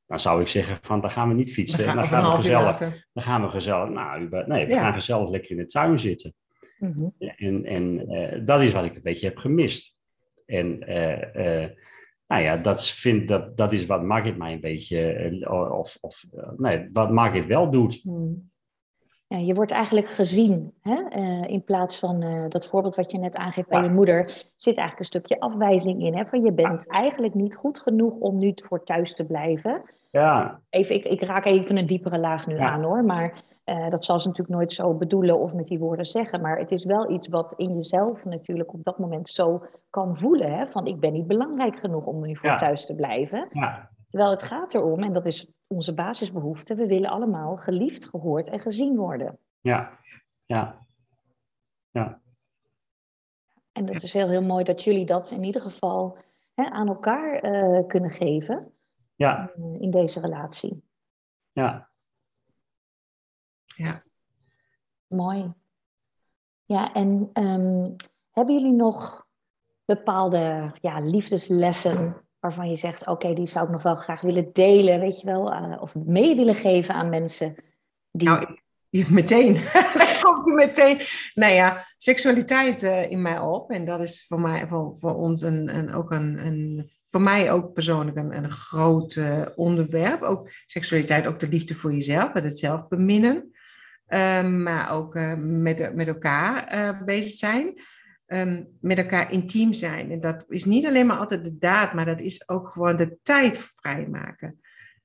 [0.05, 1.85] Dan zou ik zeggen van, dan gaan we niet fietsen.
[1.85, 2.79] Dan, dan gaan we gezellig.
[3.13, 3.89] Dan gaan we gezellig.
[3.89, 4.81] Nou, nee, we ja.
[4.81, 6.33] gaan gezellig lekker in de tuin zitten.
[6.77, 7.13] Mm -hmm.
[7.17, 9.97] En, en uh, dat is wat ik een beetje heb gemist.
[10.45, 10.79] En
[12.27, 16.23] nou ja, dat, vind, dat, dat is wat Margit mij een beetje, of, of
[16.57, 17.99] nee, wat Margit wel doet.
[18.01, 18.51] Hmm.
[19.39, 20.73] Je wordt eigenlijk gezien.
[20.81, 20.95] Hè?
[21.47, 23.85] in plaats van dat voorbeeld wat je net aangeeft bij ja.
[23.85, 24.23] je moeder,
[24.55, 26.15] zit eigenlijk een stukje afwijzing in.
[26.15, 26.25] Hè?
[26.25, 29.81] Van je bent eigenlijk niet goed genoeg om nu voor thuis te blijven.
[30.11, 30.59] Ja.
[30.69, 32.69] Even, ik, ik raak even een diepere laag nu ja.
[32.69, 36.05] aan hoor, maar uh, dat zal ze natuurlijk nooit zo bedoelen of met die woorden
[36.05, 40.17] zeggen, maar het is wel iets wat in jezelf natuurlijk op dat moment zo kan
[40.19, 40.57] voelen.
[40.57, 40.65] Hè?
[40.65, 43.47] Van ik ben niet belangrijk genoeg om nu voor thuis te blijven.
[43.51, 43.89] Ja.
[44.15, 48.59] Terwijl het gaat erom, en dat is onze basisbehoefte, we willen allemaal geliefd, gehoord en
[48.59, 49.39] gezien worden.
[49.59, 49.99] Ja,
[50.45, 50.85] ja,
[51.89, 52.21] ja.
[53.71, 56.17] En dat is heel, heel mooi dat jullie dat in ieder geval
[56.53, 58.73] hè, aan elkaar uh, kunnen geven
[59.15, 59.51] ja.
[59.55, 60.83] in, in deze relatie.
[61.51, 61.89] Ja,
[63.65, 64.03] ja.
[65.07, 65.53] Mooi.
[66.65, 67.95] Ja, en um,
[68.31, 69.27] hebben jullie nog
[69.85, 74.99] bepaalde ja, liefdeslessen waarvan je zegt, oké, die zou ik nog wel graag willen delen,
[74.99, 75.43] weet je wel,
[75.79, 77.55] of mee willen geven aan mensen?
[78.11, 78.27] Die...
[78.27, 78.57] Nou,
[79.09, 79.57] meteen.
[80.21, 80.99] komt meteen.
[81.33, 83.71] Nou ja, seksualiteit uh, in mij op.
[83.71, 87.51] En dat is voor mij, voor, voor ons een, een, ook een, een, voor mij
[87.51, 90.21] ook persoonlijk een, een groot uh, onderwerp.
[90.21, 93.53] Ook seksualiteit, ook de liefde voor jezelf, het zelf beminnen.
[94.07, 97.73] Um, maar ook uh, met, met elkaar bezig zijn.
[98.27, 100.11] Um, met elkaar intiem zijn.
[100.11, 103.17] En dat is niet alleen maar altijd de daad, maar dat is ook gewoon de
[103.23, 104.59] tijd vrijmaken.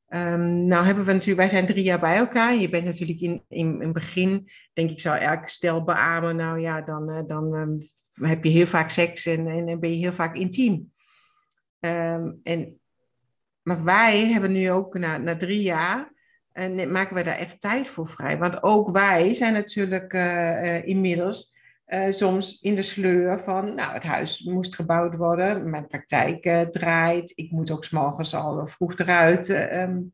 [0.08, 2.54] Um, nou hebben we natuurlijk, wij zijn drie jaar bij elkaar.
[2.54, 6.36] Je bent natuurlijk in, in, het begin, denk ik, zou elk stel beamen.
[6.36, 7.78] Nou ja, dan, uh, dan um,
[8.28, 10.92] heb je heel vaak seks en, en, en ben je heel vaak intiem.
[11.80, 12.80] En,
[13.62, 16.12] maar wij hebben nu ook na, na drie jaar
[16.52, 18.38] en maken we daar echt tijd voor vrij.
[18.38, 21.58] Want ook wij zijn natuurlijk uh, inmiddels
[21.90, 27.32] uh, soms in de sleur van, nou, het huis moest gebouwd worden, mijn praktijk draait,
[27.34, 29.48] ik moet ook s'morgens al vroeg eruit.
[29.48, 30.12] Um,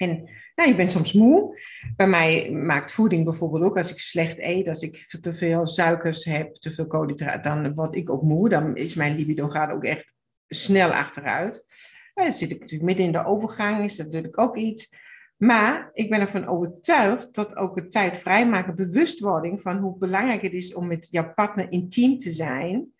[0.00, 1.60] en nou, je bent soms moe.
[1.96, 6.24] Bij mij maakt voeding bijvoorbeeld ook, als ik slecht eet, als ik te veel suikers
[6.24, 8.48] heb, te veel koolhydraten, dan word ik ook moe.
[8.48, 10.14] Dan is mijn libido gaat ook echt
[10.48, 11.66] snel achteruit.
[12.14, 14.94] dan zit ik natuurlijk midden in de overgang, is dat natuurlijk ook iets.
[15.40, 20.52] Maar ik ben ervan overtuigd dat ook het tijd vrijmaken, bewustwording van hoe belangrijk het
[20.52, 22.92] is om met jouw partner intiem te zijn.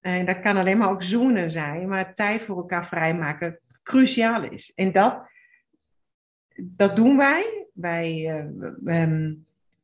[0.00, 4.72] En dat kan alleen maar ook zoenen zijn, maar tijd voor elkaar vrijmaken cruciaal is.
[4.74, 5.22] En dat,
[6.62, 7.66] dat doen wij.
[7.72, 8.36] Wij,
[8.82, 9.34] uh,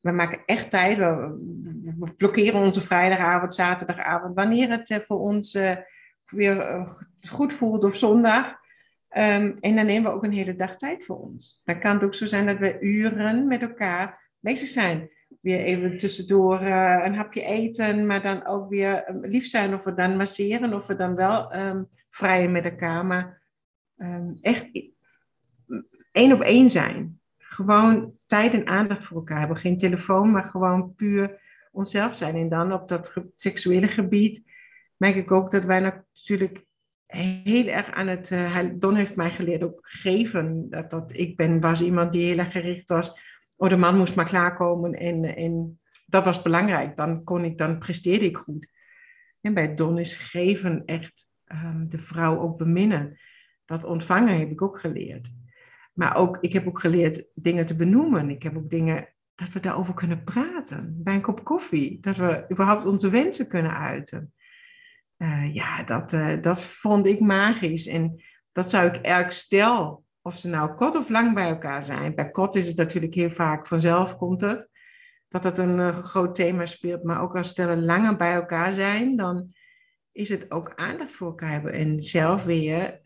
[0.01, 0.99] we, maken echt tijd.
[0.99, 5.77] We, blokkeren onze vrijdagavond, zaterdagavond, wanneer het uh, voor ons uh,
[6.27, 6.87] weer
[7.29, 8.60] goed voelt of zondag.
[9.17, 11.61] Um, en dan nemen we ook een hele dag tijd voor ons.
[11.65, 15.11] Dan kan het ook zo zijn dat we uren met elkaar bezig zijn.
[15.41, 19.85] Weer even tussendoor uh, een hapje eten, maar dan ook weer um, lief zijn of
[19.85, 23.07] we dan masseren of we dan wel um, vrijen met elkaar.
[23.07, 23.43] Maar
[24.41, 24.71] echt
[26.13, 27.21] één op één zijn.
[27.39, 29.57] Gewoon tijd en aandacht voor elkaar hebben.
[29.57, 31.41] Geen telefoon, maar gewoon puur
[31.73, 32.37] onszelf zijn.
[32.37, 34.45] En dan op dat seksuele gebied
[34.97, 36.69] merk ik ook dat wij natuurlijk
[37.17, 38.31] heel erg aan het.
[38.31, 40.71] Uh, Don heeft mij geleerd ook geven.
[40.71, 43.21] Dat, dat ik ben, was iemand die heel erg gericht was.
[43.57, 44.95] Oh, de man moest maar klaarkomen.
[44.95, 46.97] En, en dat was belangrijk.
[46.97, 48.69] Dan, kon ik, dan presteerde ik goed.
[49.41, 53.19] En bij Don is geven echt ehm, de vrouw ook beminnen.
[53.65, 55.31] Dat ontvangen heb ik ook geleerd.
[55.93, 58.31] Maar ook, ik heb ook geleerd dingen te benoemen.
[58.31, 61.03] Ik heb ook dingen dat we daarover kunnen praten.
[61.03, 62.01] Bij een kop koffie.
[62.01, 64.33] Dat we überhaupt onze wensen kunnen uiten.
[65.23, 67.87] Uh, ja, dat, uh, dat vond ik magisch.
[67.87, 72.15] En dat zou ik elk stel, of ze nou kort of lang bij elkaar zijn.
[72.15, 74.71] Bij kort is het natuurlijk heel vaak vanzelf komt het.
[75.29, 77.03] Dat het een uh, groot thema speelt.
[77.03, 79.53] Maar ook als stellen langer bij elkaar zijn, dan
[80.13, 81.73] is het ook aandacht voor elkaar hebben.
[81.73, 83.01] En zelf weer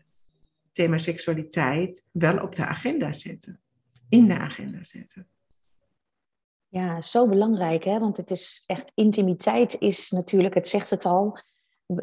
[0.71, 3.61] thema seksualiteit wel op de agenda zetten.
[4.09, 5.27] In de agenda zetten.
[6.67, 7.99] Ja, zo belangrijk, hè?
[7.99, 11.39] want het is echt intimiteit is natuurlijk, het zegt het al,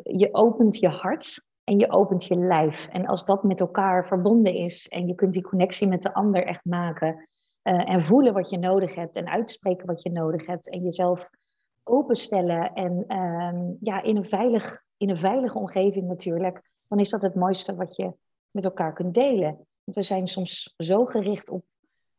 [0.03, 2.87] je opent je hart en je opent je lijf.
[2.87, 6.47] En als dat met elkaar verbonden is en je kunt die connectie met de ander
[6.47, 7.29] echt maken
[7.63, 11.29] uh, en voelen wat je nodig hebt en uitspreken wat je nodig hebt en jezelf
[11.83, 17.23] openstellen en uh, ja, in, een veilig, in een veilige omgeving natuurlijk, dan is dat
[17.23, 18.13] het mooiste wat je
[18.51, 19.67] met elkaar kunt delen.
[19.85, 21.65] We zijn soms zo gericht op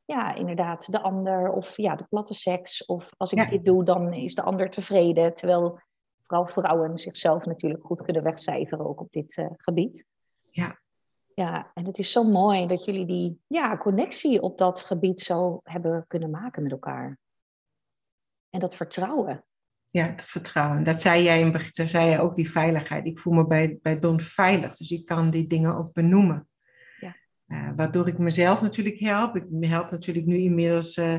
[0.05, 2.85] ja, inderdaad, de ander of ja, de platte seks.
[2.85, 5.33] Of als ik dit doe, dan is de ander tevreden.
[5.33, 5.79] Terwijl
[6.25, 10.05] vooral vrouwen zichzelf natuurlijk goed kunnen wegcijferen, ook op dit uh, gebied.
[10.51, 10.81] Ja.
[11.35, 15.59] Ja, en het is zo mooi dat jullie die ja, connectie op dat gebied zo
[15.63, 17.17] hebben kunnen maken met elkaar.
[18.49, 19.45] En dat vertrouwen.
[19.85, 20.83] Ja, dat vertrouwen.
[20.83, 23.05] Dat zei jij in begin, zei je ook die veiligheid.
[23.05, 26.47] Ik voel me bij, bij Don veilig, dus ik kan die dingen ook benoemen.
[27.47, 29.35] Uh, waardoor ik mezelf natuurlijk help.
[29.35, 31.17] Ik help natuurlijk nu inmiddels, uh,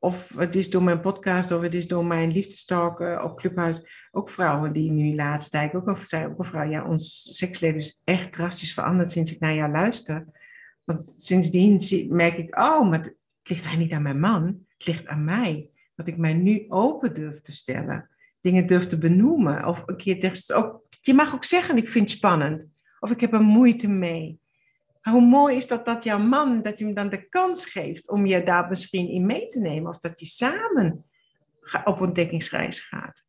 [0.00, 4.08] of het is door mijn podcast of het is door mijn liefdestalk uh, op Clubhuis,
[4.10, 7.78] ook vrouwen die nu laatst tijd ook al zei, ook een vrouw, ja, ons seksleven
[7.78, 10.26] is echt drastisch veranderd sinds ik naar jou luister.
[10.84, 14.44] Want sindsdien merk ik, oh, maar het ligt eigenlijk niet aan mijn man,
[14.78, 15.70] het ligt aan mij.
[15.94, 19.64] Dat ik mij nu open durf te stellen, dingen durf te benoemen.
[19.66, 22.64] Of een keer ook, je mag ook zeggen, ik vind het spannend.
[23.00, 24.40] Of ik heb er moeite mee
[25.10, 28.26] hoe mooi is dat dat jouw man, dat je hem dan de kans geeft om
[28.26, 29.90] je daar misschien in mee te nemen.
[29.90, 31.04] Of dat je samen
[31.84, 33.24] op ontdekkingsreis gaat.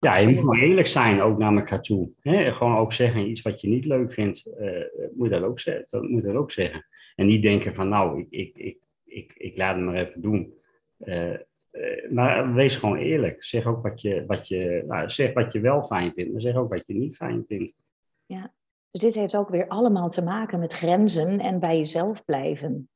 [0.00, 2.10] Ja, je moet eerlijk zijn ook naar elkaar toe.
[2.20, 4.84] He, gewoon ook zeggen, iets wat je niet leuk vindt, uh,
[5.14, 6.86] moet, dat ook zeggen, dat moet dat ook zeggen.
[7.14, 10.54] En niet denken van, nou, ik, ik, ik, ik, ik laat het maar even doen.
[10.98, 11.32] Uh,
[11.72, 13.44] uh, maar wees gewoon eerlijk.
[13.44, 16.54] Zeg ook wat je, wat, je, nou, zeg wat je wel fijn vindt, maar zeg
[16.54, 17.74] ook wat je niet fijn vindt.
[18.26, 18.52] Ja,
[18.90, 22.88] dus dit heeft ook weer allemaal te maken met grenzen en bij jezelf blijven.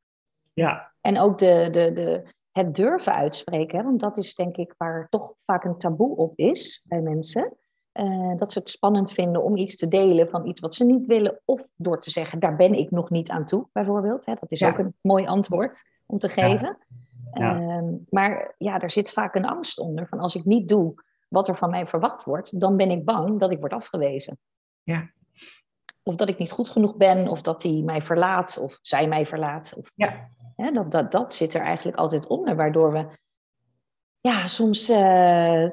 [0.53, 0.93] Ja.
[1.01, 2.23] En ook de, de, de,
[2.53, 3.85] het durven uitspreken, hè?
[3.85, 7.57] want dat is denk ik waar toch vaak een taboe op is bij mensen.
[7.93, 11.07] Uh, dat ze het spannend vinden om iets te delen van iets wat ze niet
[11.07, 14.27] willen, of door te zeggen, daar ben ik nog niet aan toe, bijvoorbeeld.
[14.27, 14.35] Hè?
[14.41, 16.79] Dat is ook een mooi antwoord om te geven.
[17.33, 17.61] Ja.
[17.61, 20.95] Uh, maar ja, er zit vaak een angst onder van als ik niet doe
[21.29, 24.39] wat er van mij verwacht wordt, dan ben ik bang dat ik word afgewezen.
[24.83, 25.11] Ja
[26.03, 29.27] of dat ik niet goed genoeg ben, of dat hij mij verlaat, of zij mij
[29.27, 29.75] verlaat.
[29.77, 30.29] Of, ja.
[30.57, 33.07] Hè, dat, dat, dat zit er eigenlijk altijd onder, waardoor we
[34.21, 35.69] ja, soms uh,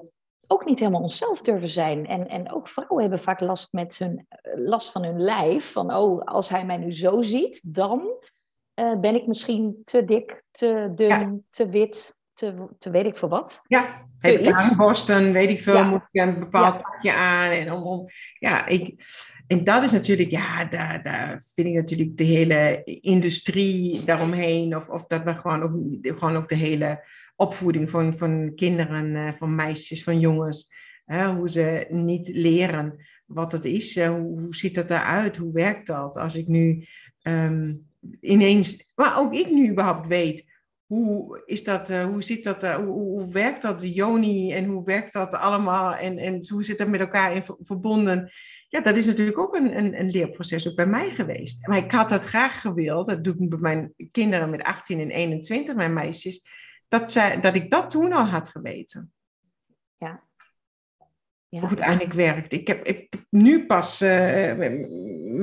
[0.47, 2.07] ook niet helemaal onszelf durven zijn.
[2.07, 5.71] En, en ook vrouwen hebben vaak last, met hun, last van hun lijf.
[5.71, 8.01] Van, oh, als hij mij nu zo ziet, dan
[8.75, 11.37] uh, ben ik misschien te dik, te dun, ja.
[11.49, 13.61] te wit, te, te weet ik veel wat.
[13.67, 15.83] Ja, heb ik aanborsten, weet ik veel, ja.
[15.83, 16.81] moet ik een bepaald ja.
[16.81, 17.51] pakje aan.
[17.51, 18.07] En om, om,
[18.39, 18.95] ja, ik,
[19.47, 24.75] en dat is natuurlijk, ja, daar, daar vind ik natuurlijk de hele industrie daaromheen.
[24.75, 27.03] Of, of dat we gewoon ook, gewoon ook de hele
[27.35, 30.73] opvoeding van, van kinderen, eh, van meisjes, van jongens.
[31.05, 33.95] Hè, hoe ze niet leren wat het is.
[33.95, 35.37] Eh, hoe, hoe ziet dat eruit?
[35.37, 36.17] Hoe werkt dat?
[36.17, 36.85] Als ik nu
[37.23, 37.87] um,
[38.21, 40.45] ineens, maar ook ik nu überhaupt weet
[40.89, 44.65] hoe is dat, uh, hoe zit dat, uh, hoe, hoe, werkt dat, de Joni, en
[44.65, 48.31] hoe werkt dat allemaal en, en hoe zit dat met elkaar in verbonden?
[48.67, 51.67] Ja, dat is natuurlijk ook een, een, een, leerproces ook bij mij geweest.
[51.67, 55.09] Maar ik had dat graag gewild, dat doe ik bij mijn kinderen met 18 en
[55.09, 56.47] 21, mijn meisjes,
[56.87, 59.13] dat, zij, dat ik dat toen al had geweten.
[59.97, 60.23] Ja.
[61.47, 61.59] ja.
[61.59, 62.51] Hoe het eigenlijk werkt.
[62.51, 64.09] Ik heb, ik, nu pas uh,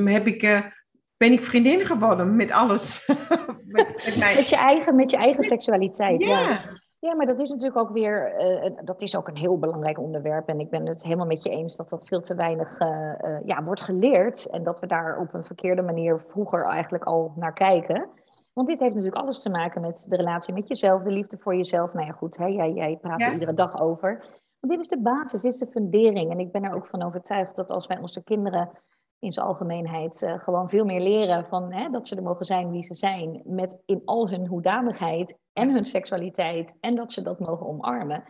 [0.04, 0.72] heb ik
[1.16, 3.06] ben ik vriendin geworden met alles.
[3.66, 6.22] met, met, je eigen, met je eigen seksualiteit.
[6.22, 6.40] Ja.
[6.40, 6.60] ja.
[6.98, 7.14] ja.
[7.14, 10.48] maar dat is natuurlijk ook weer, uh, dat is ook een heel belangrijk onderwerp.
[10.48, 13.40] En ik ben het helemaal met je eens dat dat veel te weinig uh, uh,
[13.44, 14.46] ja, wordt geleerd.
[14.46, 18.08] En dat we daar op een verkeerde manier vroeger eigenlijk al naar kijken.
[18.52, 21.56] Want dit heeft natuurlijk alles te maken met de relatie met jezelf, de liefde voor
[21.56, 21.92] jezelf.
[21.92, 23.26] Nou ja, goed, hè, jij, jij praat ja?
[23.26, 24.24] er iedere dag over.
[24.60, 26.30] Want dit is de basis, dit is de fundering.
[26.30, 28.70] En ik ben er ook van overtuigd dat als wij onze kinderen
[29.18, 32.70] in zijn algemeenheid uh, gewoon veel meer leren van hè, dat ze er mogen zijn
[32.70, 37.40] wie ze zijn, met in al hun hoedanigheid en hun seksualiteit, en dat ze dat
[37.40, 38.24] mogen omarmen.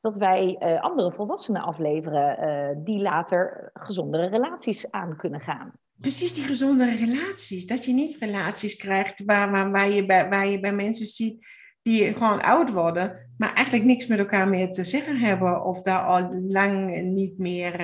[0.00, 5.72] dat wij uh, andere volwassenen afleveren uh, die later gezondere relaties aan kunnen gaan.
[6.00, 7.66] Precies, die gezondere relaties.
[7.66, 11.46] Dat je niet relaties krijgt waar, waar, waar, je, bij, waar je bij mensen ziet
[11.82, 16.04] die gewoon oud worden, maar eigenlijk niks met elkaar meer te zeggen hebben of daar
[16.04, 17.80] al lang niet meer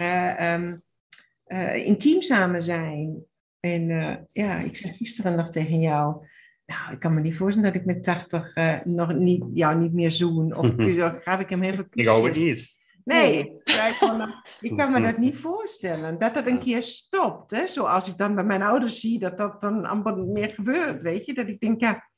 [1.46, 3.24] uh, intiem samen zijn.
[3.60, 3.86] En
[4.32, 6.26] ja, ik zei gisteren nog tegen jou,
[6.66, 9.92] nou, ik kan me niet voorstellen dat ik met 80 uh, nog niet, jou niet
[9.92, 10.56] meer zoen.
[10.56, 10.70] Of
[11.24, 12.72] ga ik hem even Ik hoop het niet.
[13.04, 16.18] Nee, ik kan, ik kan me dat niet voorstellen.
[16.18, 17.50] Dat dat een keer stopt.
[17.50, 17.66] Hè?
[17.66, 21.02] Zoals ik dan bij mijn ouders zie, dat dat dan amper meer gebeurt.
[21.02, 22.08] Weet je, dat ik denk, ja.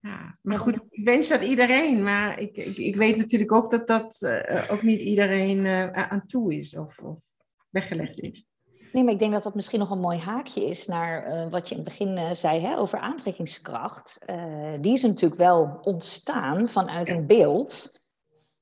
[0.00, 2.02] ja maar goed, ik wens dat iedereen.
[2.02, 6.26] Maar ik, ik, ik weet natuurlijk ook dat dat uh, ook niet iedereen uh, aan
[6.26, 7.27] toe is of, of
[7.70, 8.46] weggelegd is.
[8.92, 11.68] Nee, maar ik denk dat dat misschien nog een mooi haakje is naar uh, wat
[11.68, 14.18] je in het begin uh, zei hè, over aantrekkingskracht.
[14.26, 17.98] Uh, die is natuurlijk wel ontstaan vanuit een beeld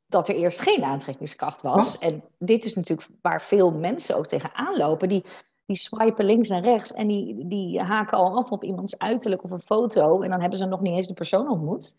[0.06, 1.98] dat er eerst geen aantrekkingskracht was.
[1.98, 5.08] En dit is natuurlijk waar veel mensen ook tegenaan lopen.
[5.08, 5.24] Die,
[5.66, 9.50] die swipen links en rechts en die, die haken al af op iemands uiterlijk of
[9.50, 10.20] een foto.
[10.22, 11.96] En dan hebben ze nog niet eens de persoon ontmoet.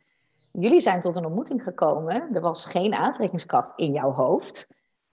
[0.51, 2.35] Jullie zijn tot een ontmoeting gekomen.
[2.35, 4.67] Er was geen aantrekkingskracht in jouw hoofd.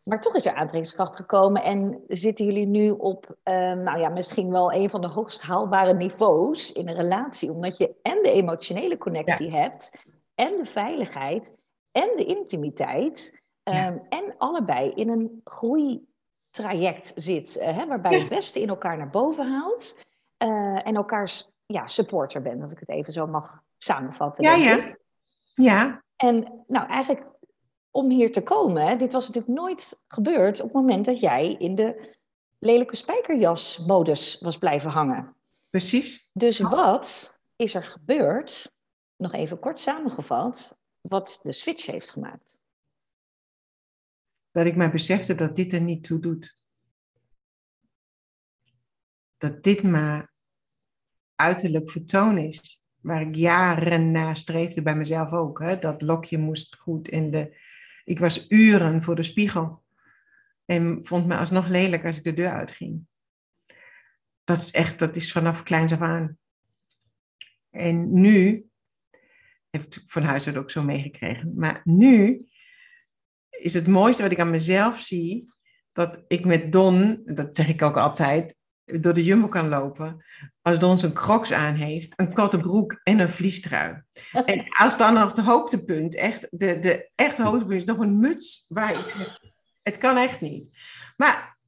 [0.05, 4.51] Maar toch is er aantrekkingskracht gekomen en zitten jullie nu op, um, nou ja, misschien
[4.51, 8.99] wel een van de hoogst haalbare niveaus in een relatie, omdat je en de emotionele
[8.99, 9.59] connectie ja.
[9.59, 9.99] hebt,
[10.35, 11.55] en de veiligheid,
[11.93, 14.03] en de intimiteit, um, ja.
[14.09, 19.11] en allebei in een groeitraject zit, uh, hè, waarbij je het beste in elkaar naar
[19.11, 19.99] boven haalt
[20.39, 24.45] uh, en elkaars ja, supporter bent, als ik het even zo mag samenvatten.
[24.45, 24.97] Ja, ja.
[25.55, 26.03] Ja.
[26.17, 27.33] En nou, eigenlijk
[27.95, 31.75] om hier te komen, dit was natuurlijk nooit gebeurd op het moment dat jij in
[31.75, 32.17] de
[32.59, 35.37] lelijke spijkerjas-modus was blijven hangen.
[35.71, 36.31] Precies.
[36.33, 38.73] Dus wat is er gebeurd,
[39.17, 42.45] nog even kort samengevat, wat de switch heeft gemaakt?
[44.51, 46.59] Dat ik mij besefte dat dit er niet toe doet.
[49.37, 50.33] Dat dit maar
[51.35, 52.85] uiterlijk vertoon is.
[53.01, 55.59] Waar ik jaren naar streefde bij mezelf ook.
[55.59, 55.79] Hè?
[55.79, 57.64] Dat lokje moest goed in de
[58.05, 59.85] ik was uren voor de spiegel
[60.65, 63.07] en vond me alsnog lelijk als ik de deur uitging.
[64.45, 66.39] Dat is echt, dat is vanaf kleins af aan.
[67.71, 68.67] En nu,
[69.71, 72.47] heb ik van huis uit ook zo meegekregen, maar nu
[73.51, 75.47] is het mooiste wat ik aan mezelf zie,
[75.93, 80.25] dat ik met Don, dat zeg ik ook altijd, door de Jumbo kan lopen.
[80.63, 84.03] Als Don zijn crocs aan heeft, een korte broek en een vliestrui.
[84.45, 88.65] En als dan nog het hoogtepunt, echt, de, de echte hoogtepunt is nog een muts
[88.69, 89.41] waar ik...
[89.83, 90.65] Het kan echt niet.
[91.17, 91.59] Maar,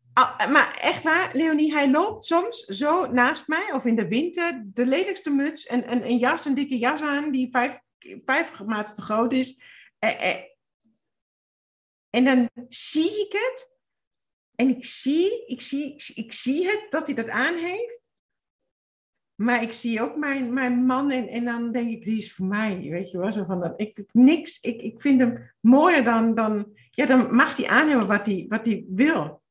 [0.50, 4.86] maar echt waar, Leonie, hij loopt soms zo naast mij, of in de winter, de
[4.86, 7.78] lelijkste muts en een, een jas, een dikke jas aan, die vijf,
[8.24, 9.62] vijf maten te groot is.
[9.98, 10.42] Eh, eh.
[12.10, 13.75] En dan zie ik het
[14.56, 18.10] en ik zie, ik zie, ik zie het dat hij dat aan heeft.
[19.34, 22.46] Maar ik zie ook mijn, mijn man en, en dan denk ik, die is voor
[22.46, 22.86] mij.
[22.90, 23.80] Weet je wel, zo van dat.
[23.80, 28.26] Ik, niks, ik, ik vind hem mooier dan, dan, ja, dan mag hij aannemen wat
[28.26, 29.42] hij, wat hij wil.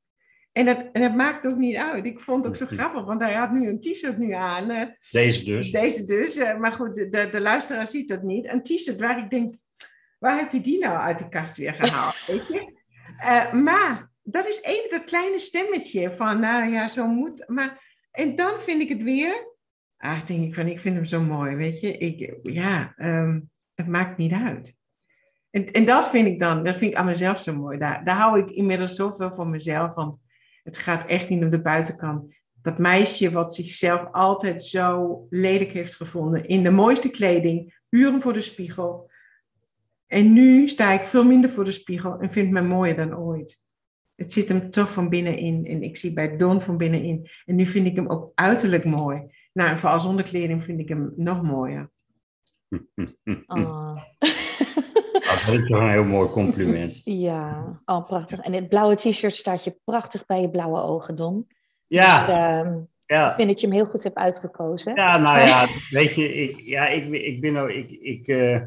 [0.51, 2.05] En dat, en dat maakt ook niet uit.
[2.05, 4.95] Ik vond het ook zo grappig, want hij had nu een t-shirt nu aan.
[5.11, 5.71] Deze dus.
[5.71, 8.47] Deze dus, maar goed, de, de luisteraar ziet dat niet.
[8.47, 9.55] Een t-shirt waar ik denk,
[10.19, 12.25] waar heb je die nou uit de kast weer gehaald?
[12.27, 12.73] weet je?
[13.19, 17.43] Uh, maar dat is even dat kleine stemmetje van, nou ja, zo moet.
[17.47, 19.55] Maar, en dan vind ik het weer,
[19.97, 21.97] ah, denk ik van, ik vind hem zo mooi, weet je.
[21.97, 24.75] Ik, ja, um, het maakt niet uit.
[25.49, 27.77] En, en dat vind ik dan, dat vind ik aan mezelf zo mooi.
[27.77, 30.17] Daar, daar hou ik inmiddels zoveel van mezelf, want
[30.63, 32.35] het gaat echt niet om de buitenkant.
[32.61, 38.33] Dat meisje wat zichzelf altijd zo lelijk heeft gevonden, in de mooiste kleding, uren voor
[38.33, 39.11] de spiegel.
[40.07, 43.64] En nu sta ik veel minder voor de spiegel en vind me mooier dan ooit
[44.15, 45.65] het zit hem toch van binnenin.
[45.65, 47.27] En ik zie bij Don van binnenin.
[47.45, 49.21] En nu vind ik hem ook uiterlijk mooi.
[49.53, 51.89] Nou, en vooral zonder kleding vind ik hem nog mooier.
[53.47, 53.97] Oh.
[55.45, 57.01] Dat is toch een heel mooi compliment.
[57.03, 58.39] Ja, oh, prachtig.
[58.39, 61.47] En het blauwe t-shirt staat je prachtig bij je blauwe ogen, Don.
[61.87, 62.25] Ja.
[62.25, 63.29] Dus, uh, ja.
[63.29, 64.95] Ik vind dat je hem heel goed hebt uitgekozen.
[64.95, 65.67] Ja, nou ja,
[65.99, 68.61] weet je, ik, ja, ik, ik ben ook, ik, ik uh,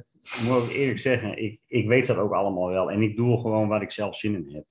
[0.49, 2.90] moet eerlijk zeggen, ik, ik weet dat ook allemaal wel.
[2.90, 4.64] En ik doe gewoon waar ik zelf zin in heb.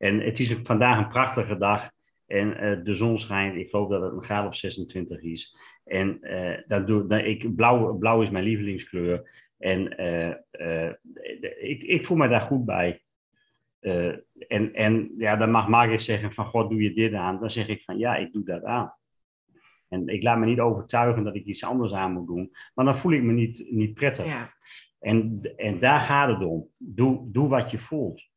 [0.00, 1.90] En het is vandaag een prachtige dag.
[2.26, 3.56] En uh, de zon schijnt.
[3.56, 5.56] Ik geloof dat het een graad of 26 is.
[5.84, 9.30] En uh, dat doe, dat, ik, blauw, blauw is mijn lievelingskleur.
[9.58, 10.92] En uh,
[11.60, 13.00] ik, ik voel me daar goed bij.
[14.48, 17.40] en, en ja, dan mag Margit zeggen van, god, doe je dit aan?
[17.40, 18.94] Dan zeg ik van, ja, ik doe dat aan.
[19.88, 22.50] En ik laat me niet overtuigen dat ik iets anders aan moet doen.
[22.74, 24.26] Maar dan voel ik me niet, niet prettig.
[24.26, 24.52] Ja.
[25.00, 26.68] En, en daar gaat het om.
[26.76, 28.28] Doe, doe wat je voelt.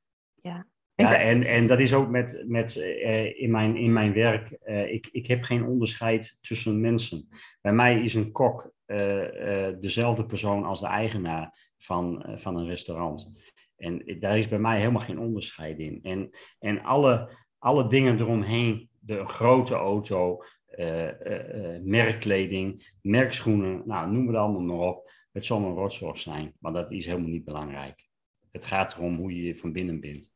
[1.11, 1.19] Ja.
[1.19, 4.57] En, en dat is ook met, met uh, in, mijn, in mijn werk.
[4.65, 7.27] Uh, ik, ik heb geen onderscheid tussen mensen.
[7.61, 13.31] Bij mij is een kok uh, dezelfde persoon als de eigenaar van, van een restaurant.
[13.77, 15.99] En daar is bij mij helemaal geen onderscheid in.
[16.03, 16.29] En,
[16.59, 20.43] en alle, alle dingen eromheen, de grote auto,
[21.83, 25.11] merkkleding, merkschoenen, nou, noem het allemaal maar op.
[25.31, 28.07] Het zal een rotzorg zijn, maar dat is helemaal niet belangrijk.
[28.51, 30.32] Het gaat erom hoe je van binnen bent.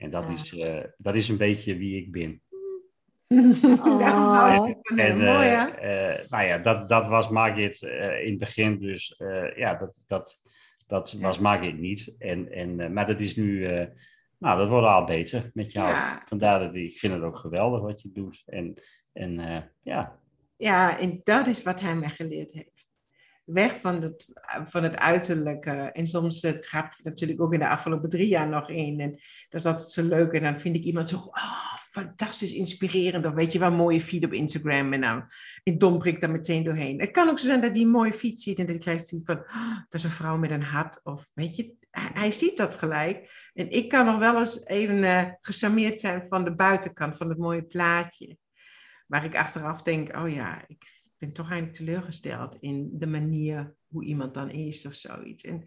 [0.00, 2.42] En dat, is, uh, dat is een beetje wie ik ben.
[3.28, 4.70] Oh.
[4.96, 7.82] En, uh, uh, nou ja, dat, dat was Margit
[8.22, 9.14] in het begin, dus
[9.56, 10.40] ja, dat, dat,
[10.86, 12.14] dat was Margit niet.
[12.18, 13.66] En, en, maar dat is nu,
[14.38, 15.88] nou, dat wordt al beter met jou.
[15.88, 16.22] Ja.
[16.26, 18.42] Vandaar dat ik vind het ook geweldig wat je doet.
[18.46, 18.74] En,
[19.12, 19.34] en
[19.82, 20.18] ja.
[20.56, 22.79] Ja, en dat is wat hij mij geleerd heeft
[23.52, 24.28] weg van het,
[24.66, 25.70] van het uiterlijke.
[25.70, 29.00] En soms uh, trap je natuurlijk ook in de afgelopen drie jaar nog in.
[29.00, 29.10] En
[29.48, 30.32] dat is altijd zo leuk.
[30.32, 33.26] En dan vind ik iemand zo, oh, fantastisch inspirerend.
[33.26, 34.92] Of weet je wel, mooie feed op Instagram.
[34.92, 35.24] En dan
[35.62, 37.00] in dom ik daar meteen doorheen.
[37.00, 38.58] Het kan ook zo zijn dat hij een mooie feed ziet.
[38.58, 41.00] En dat hij ziet van, oh, dat is een vrouw met een hart.
[41.02, 43.50] Of weet je, hij, ziet dat gelijk.
[43.54, 47.38] En ik kan nog wel eens even uh, gecharmeerd zijn van de buitenkant, van het
[47.38, 48.36] mooie plaatje.
[49.06, 54.04] Waar ik achteraf denk, oh ja, ik ben toch eigenlijk teleurgesteld in de manier hoe
[54.04, 55.44] iemand dan is of zoiets.
[55.44, 55.64] En,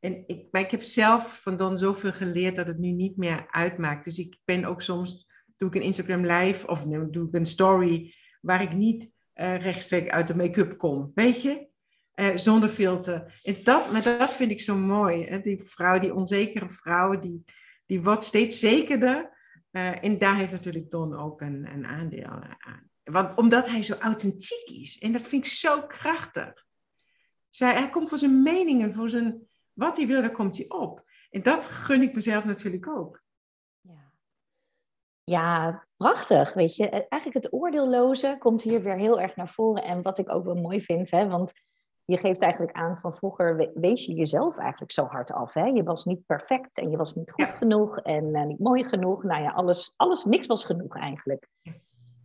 [0.00, 3.46] en ik, maar ik heb zelf van dan zoveel geleerd dat het nu niet meer
[3.50, 4.04] uitmaakt.
[4.04, 8.14] Dus ik ben ook soms, doe ik een Instagram live of doe ik een story
[8.40, 11.10] waar ik niet uh, rechtstreeks uit de make-up kom.
[11.14, 11.66] Weet je?
[12.14, 13.40] Uh, zonder filter.
[13.42, 15.24] En dat, maar dat vind ik zo mooi.
[15.24, 15.40] Hè?
[15.40, 17.44] Die vrouw, die onzekere vrouw, die,
[17.86, 19.30] die wordt steeds zekerder.
[19.70, 22.26] Uh, en daar heeft natuurlijk Don ook een, een aandeel
[22.58, 22.90] aan.
[23.04, 24.98] Want, omdat hij zo authentiek is.
[24.98, 26.64] En dat vind ik zo krachtig.
[27.50, 31.04] Zij, hij komt voor zijn meningen, voor zijn, wat hij wil, daar komt hij op.
[31.30, 33.22] En dat gun ik mezelf natuurlijk ook.
[33.80, 34.12] Ja,
[35.24, 36.54] ja prachtig.
[36.54, 39.84] Weet je, eigenlijk het oordeelloze komt hier weer heel erg naar voren.
[39.84, 41.52] En wat ik ook wel mooi vind, hè, want
[42.04, 45.52] je geeft eigenlijk aan van vroeger wees je jezelf eigenlijk zo hard af.
[45.52, 45.64] Hè?
[45.64, 49.22] Je was niet perfect en je was niet goed genoeg en uh, niet mooi genoeg.
[49.22, 51.48] Nou ja, alles, alles, niks was genoeg eigenlijk.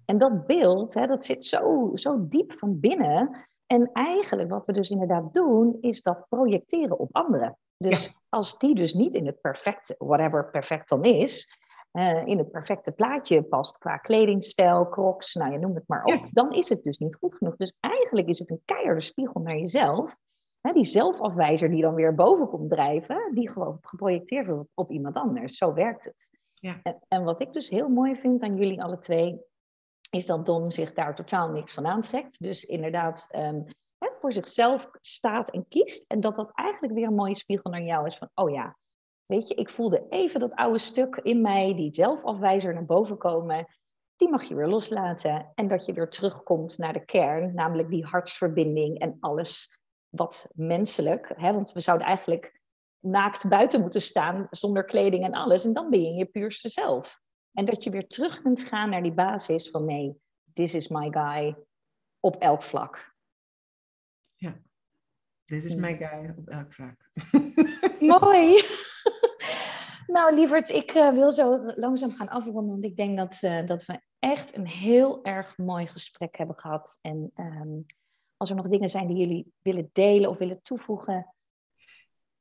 [0.10, 3.48] En dat beeld, hè, dat zit zo, zo diep van binnen.
[3.66, 7.58] En eigenlijk wat we dus inderdaad doen, is dat projecteren op anderen.
[7.78, 11.58] Dus als die dus niet in het perfecte, whatever perfect dan is,
[11.92, 16.28] uh, in het perfecte plaatje past qua kledingstijl, crocs, nou je noem het maar op,
[16.32, 17.56] dan is het dus niet goed genoeg.
[17.56, 20.16] Dus eigenlijk is het een keiharde spiegel naar jezelf.
[20.62, 25.16] Hè, die zelfafwijzer die dan weer boven komt drijven, die gewoon geprojecteerd wordt op iemand
[25.16, 25.58] anders.
[25.58, 26.30] Zo werkt het.
[26.54, 26.80] Ja.
[26.84, 29.42] En, en wat ik dus heel mooi vind aan jullie alle twee,
[30.10, 32.44] is dat Don zich daar totaal niks van aantrekt.
[32.44, 33.66] Dus inderdaad um,
[33.98, 36.06] hè, voor zichzelf staat en kiest.
[36.08, 38.78] En dat dat eigenlijk weer een mooie spiegel naar jou is van, oh ja,
[39.26, 43.68] weet je, ik voelde even dat oude stuk in mij, die zelfafwijzer naar boven komen.
[44.16, 45.52] Die mag je weer loslaten.
[45.56, 49.80] En dat je weer terugkomt naar de kern, namelijk die hartsverbinding en alles
[50.10, 51.32] wat menselijk.
[51.36, 52.62] Hè, want we zouden eigenlijk
[53.00, 55.66] naakt buiten moeten staan zonder kleding en alles.
[55.66, 57.20] En dan ben je je puurste zelf.
[57.58, 60.22] En dat je weer terug kunt gaan naar die basis van nee,
[60.54, 61.56] this is my guy
[62.20, 63.16] op elk vlak.
[64.36, 64.62] Ja,
[65.46, 67.10] this is my guy op elk vlak.
[68.20, 68.64] Mooi.
[70.16, 73.86] nou, lieverd, ik uh, wil zo langzaam gaan afronden, want ik denk dat, uh, dat
[73.86, 77.00] we echt een heel erg mooi gesprek hebben gehad.
[77.02, 77.86] En um,
[78.38, 81.36] als er nog dingen zijn die jullie willen delen of willen toevoegen,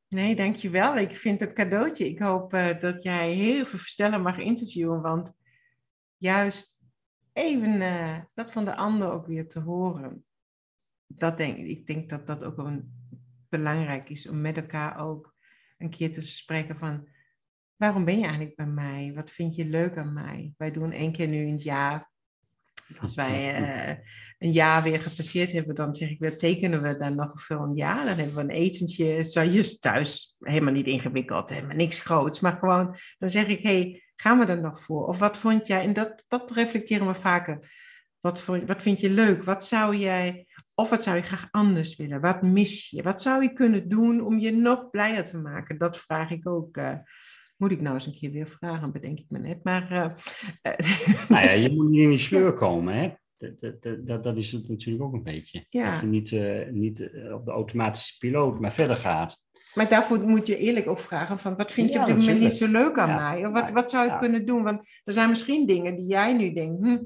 [0.08, 0.96] Nee, dankjewel.
[0.96, 2.08] Ik vind het een cadeautje.
[2.08, 5.32] Ik hoop uh, dat jij heel veel verstellen mag interviewen, want
[6.16, 6.84] juist
[7.32, 10.24] even uh, dat van de ander ook weer te horen.
[11.06, 12.82] Dat denk, ik denk dat dat ook wel
[13.48, 15.34] belangrijk is om met elkaar ook
[15.78, 17.08] een keer te spreken van
[17.76, 19.12] waarom ben je eigenlijk bij mij?
[19.14, 20.54] Wat vind je leuk aan mij?
[20.56, 22.10] Wij doen één keer nu in het jaar
[23.00, 23.96] als wij uh,
[24.38, 27.74] een jaar weer gepasseerd hebben, dan zeg ik weer, tekenen we dan nog voor een
[27.74, 28.04] jaar.
[28.04, 29.04] Dan hebben we een etentje,
[29.52, 32.40] je thuis, helemaal niet ingewikkeld, helemaal niks groots.
[32.40, 35.06] Maar gewoon, dan zeg ik, hey, gaan we er nog voor?
[35.06, 37.70] Of wat vond jij, en dat, dat reflecteren we vaker.
[38.20, 39.44] Wat, voor, wat vind je leuk?
[39.44, 42.20] Wat zou jij, of wat zou je graag anders willen?
[42.20, 43.02] Wat mis je?
[43.02, 45.78] Wat zou je kunnen doen om je nog blijer te maken?
[45.78, 46.76] Dat vraag ik ook.
[46.76, 46.92] Uh,
[47.56, 49.64] moet ik nou eens een keer weer vragen, bedenk ik me net.
[49.64, 50.10] Maar, uh,
[51.28, 53.12] nou ja, je moet niet in die sleur komen, hè?
[53.36, 55.66] Dat, dat, dat, dat is het natuurlijk ook een beetje.
[55.68, 55.90] Ja.
[55.90, 59.44] Dat je niet, uh, niet op de automatische piloot, maar verder gaat.
[59.76, 62.40] Maar daarvoor moet je eerlijk ook vragen van wat vind je ja, op dit moment
[62.40, 63.30] niet zo leuk aan ja.
[63.30, 63.46] mij?
[63.46, 64.62] Of wat, wat zou ik kunnen doen?
[64.62, 66.98] Want er zijn misschien dingen die jij nu denkt, hm,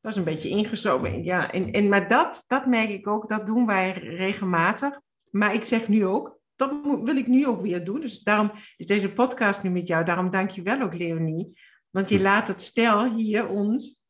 [0.00, 1.24] dat is een beetje ingeslopen.
[1.24, 5.00] Ja, en, en, maar dat, dat merk ik ook, dat doen wij regelmatig.
[5.30, 8.00] Maar ik zeg nu ook, dat wil ik nu ook weer doen.
[8.00, 10.04] Dus daarom is deze podcast nu met jou.
[10.04, 11.60] Daarom dank je wel ook, Leonie.
[11.90, 14.04] Want je laat het stel hier ons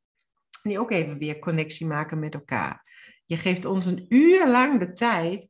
[0.62, 2.84] nu ook even weer connectie maken met elkaar.
[3.24, 5.49] Je geeft ons een uur lang de tijd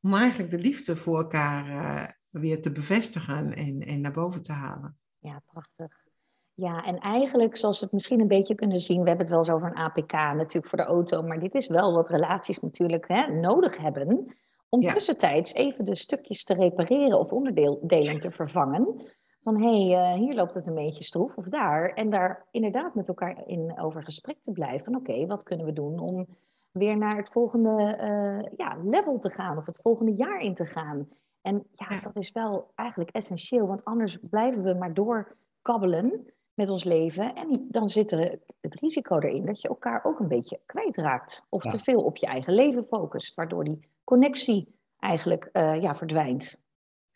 [0.00, 2.08] om eigenlijk de liefde voor elkaar uh,
[2.42, 4.98] weer te bevestigen en, en naar boven te halen.
[5.18, 6.06] Ja, prachtig.
[6.54, 9.38] Ja, en eigenlijk zoals we het misschien een beetje kunnen zien, we hebben het wel
[9.38, 13.08] eens over een APK natuurlijk voor de auto, maar dit is wel wat relaties natuurlijk
[13.08, 14.36] hè, nodig hebben
[14.68, 19.06] om tussentijds even de stukjes te repareren of onderdelen te vervangen.
[19.42, 21.92] Van hé, hey, uh, hier loopt het een beetje stroef of daar.
[21.92, 24.96] En daar inderdaad met elkaar in over gesprek te blijven.
[24.96, 26.26] Oké, wat kunnen we doen om
[26.70, 30.66] weer naar het volgende uh, ja, level te gaan of het volgende jaar in te
[30.66, 31.08] gaan.
[31.42, 36.84] En ja, dat is wel eigenlijk essentieel, want anders blijven we maar doorkabbelen met ons
[36.84, 37.34] leven.
[37.34, 41.46] En dan zit er het risico erin dat je elkaar ook een beetje kwijtraakt.
[41.48, 46.62] Of te veel op je eigen leven focust, waardoor die connectie eigenlijk uh, ja, verdwijnt.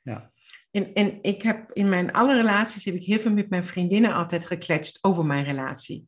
[0.03, 0.30] Ja.
[0.70, 4.14] En, en ik heb in mijn alle relaties heb ik heel veel met mijn vriendinnen
[4.14, 6.07] altijd gekletst over mijn relatie.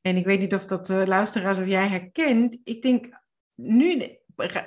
[0.00, 2.58] En ik weet niet of dat uh, luisteraars of jij herkent.
[2.64, 3.08] Ik denk,
[3.54, 4.18] nu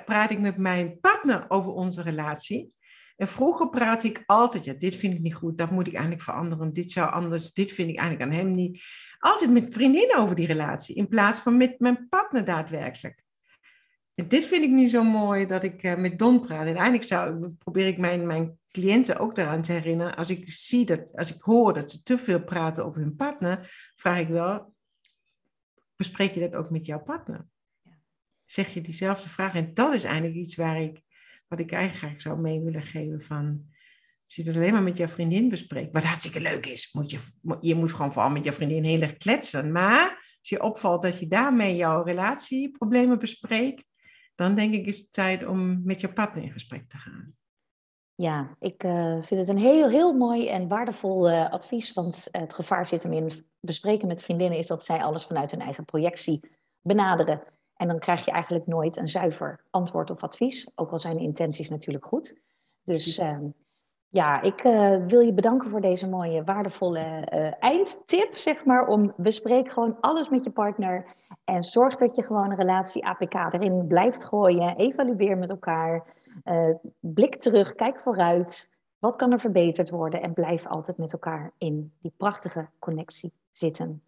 [0.04, 2.72] praat ik met mijn partner over onze relatie.
[3.16, 6.22] En vroeger praat ik altijd, ja, dit vind ik niet goed, dat moet ik eigenlijk
[6.22, 8.82] veranderen, dit zou anders, dit vind ik eigenlijk aan hem niet.
[9.18, 13.23] Altijd met vriendinnen over die relatie, in plaats van met mijn partner daadwerkelijk.
[14.14, 16.66] Dit vind ik nu zo mooi dat ik uh, met Don praat.
[16.66, 20.16] En eigenlijk zou, probeer ik mijn, mijn cliënten ook daaraan te herinneren.
[20.16, 23.72] Als ik zie dat, als ik hoor dat ze te veel praten over hun partner,
[23.96, 24.74] vraag ik wel,
[25.96, 27.46] bespreek je dat ook met jouw partner?
[28.44, 29.54] Zeg je diezelfde vraag?
[29.54, 31.00] En dat is eigenlijk iets waar ik,
[31.48, 33.66] wat ik eigenlijk zou mee willen geven van,
[34.26, 37.18] als je het alleen maar met jouw vriendin bespreekt, wat hartstikke leuk is, moet je,
[37.60, 39.72] je moet gewoon vooral met jouw vriendin heel erg kletsen.
[39.72, 43.92] Maar als je opvalt dat je daarmee jouw relatieproblemen bespreekt,
[44.34, 47.34] dan denk ik is het tijd om met je partner in gesprek te gaan.
[48.14, 51.92] Ja, ik uh, vind het een heel, heel mooi en waardevol uh, advies.
[51.92, 55.60] Want het gevaar zit hem in bespreken met vriendinnen is dat zij alles vanuit hun
[55.60, 56.40] eigen projectie
[56.82, 57.42] benaderen.
[57.76, 60.70] En dan krijg je eigenlijk nooit een zuiver antwoord of advies.
[60.74, 62.34] Ook al zijn de intenties natuurlijk goed.
[62.84, 63.38] Dus uh,
[64.08, 64.62] ja, ik
[65.08, 67.00] wil je bedanken voor deze mooie, waardevolle
[67.58, 68.86] eindtip, zeg maar.
[68.86, 71.14] Om bespreek gewoon alles met je partner.
[71.44, 74.76] En zorg dat je gewoon een relatie APK erin blijft gooien.
[74.76, 76.04] Evalueer met elkaar.
[76.44, 78.70] Uh, blik terug, kijk vooruit.
[78.98, 80.22] Wat kan er verbeterd worden?
[80.22, 84.02] En blijf altijd met elkaar in die prachtige connectie zitten.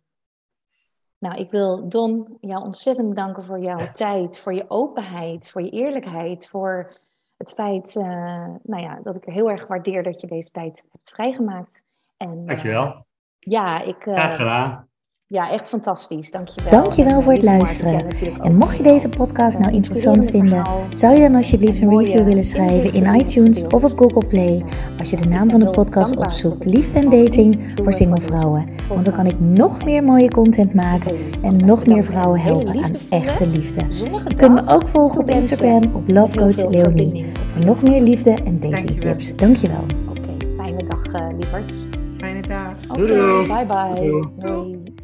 [1.19, 5.71] Nou, ik wil Don jou ontzettend bedanken voor jouw tijd, voor je openheid, voor je
[5.71, 6.99] eerlijkheid, voor
[7.37, 8.05] het feit uh,
[8.63, 11.83] nou ja, dat ik heel erg waardeer dat je deze tijd hebt vrijgemaakt.
[12.17, 12.87] En, Dankjewel.
[12.87, 13.01] Uh,
[13.39, 13.97] ja, ik.
[14.01, 14.89] Graag gedaan.
[15.29, 16.31] Ja, echt fantastisch.
[16.31, 16.71] Dankjewel.
[16.71, 18.07] Dankjewel voor het luisteren.
[18.43, 20.63] En mocht je deze podcast nou interessant vinden,
[20.95, 24.65] zou je dan alsjeblieft een review willen schrijven in iTunes of op Google Play.
[24.99, 28.69] Als je de naam van de podcast opzoekt, Liefde en Dating voor single vrouwen.
[28.89, 32.95] Want dan kan ik nog meer mooie content maken en nog meer vrouwen helpen aan
[33.11, 33.85] echte liefde.
[34.29, 38.61] Je kunt me ook volgen op Instagram op Lovecoach Leonie voor nog meer liefde en
[38.61, 39.37] dating tips.
[39.37, 39.85] Dankjewel.
[40.09, 41.87] Oké, fijne dag uh, lieverds.
[42.17, 42.75] Fijne dag.
[42.89, 44.31] Oké, bye bye.
[44.37, 44.95] Doei.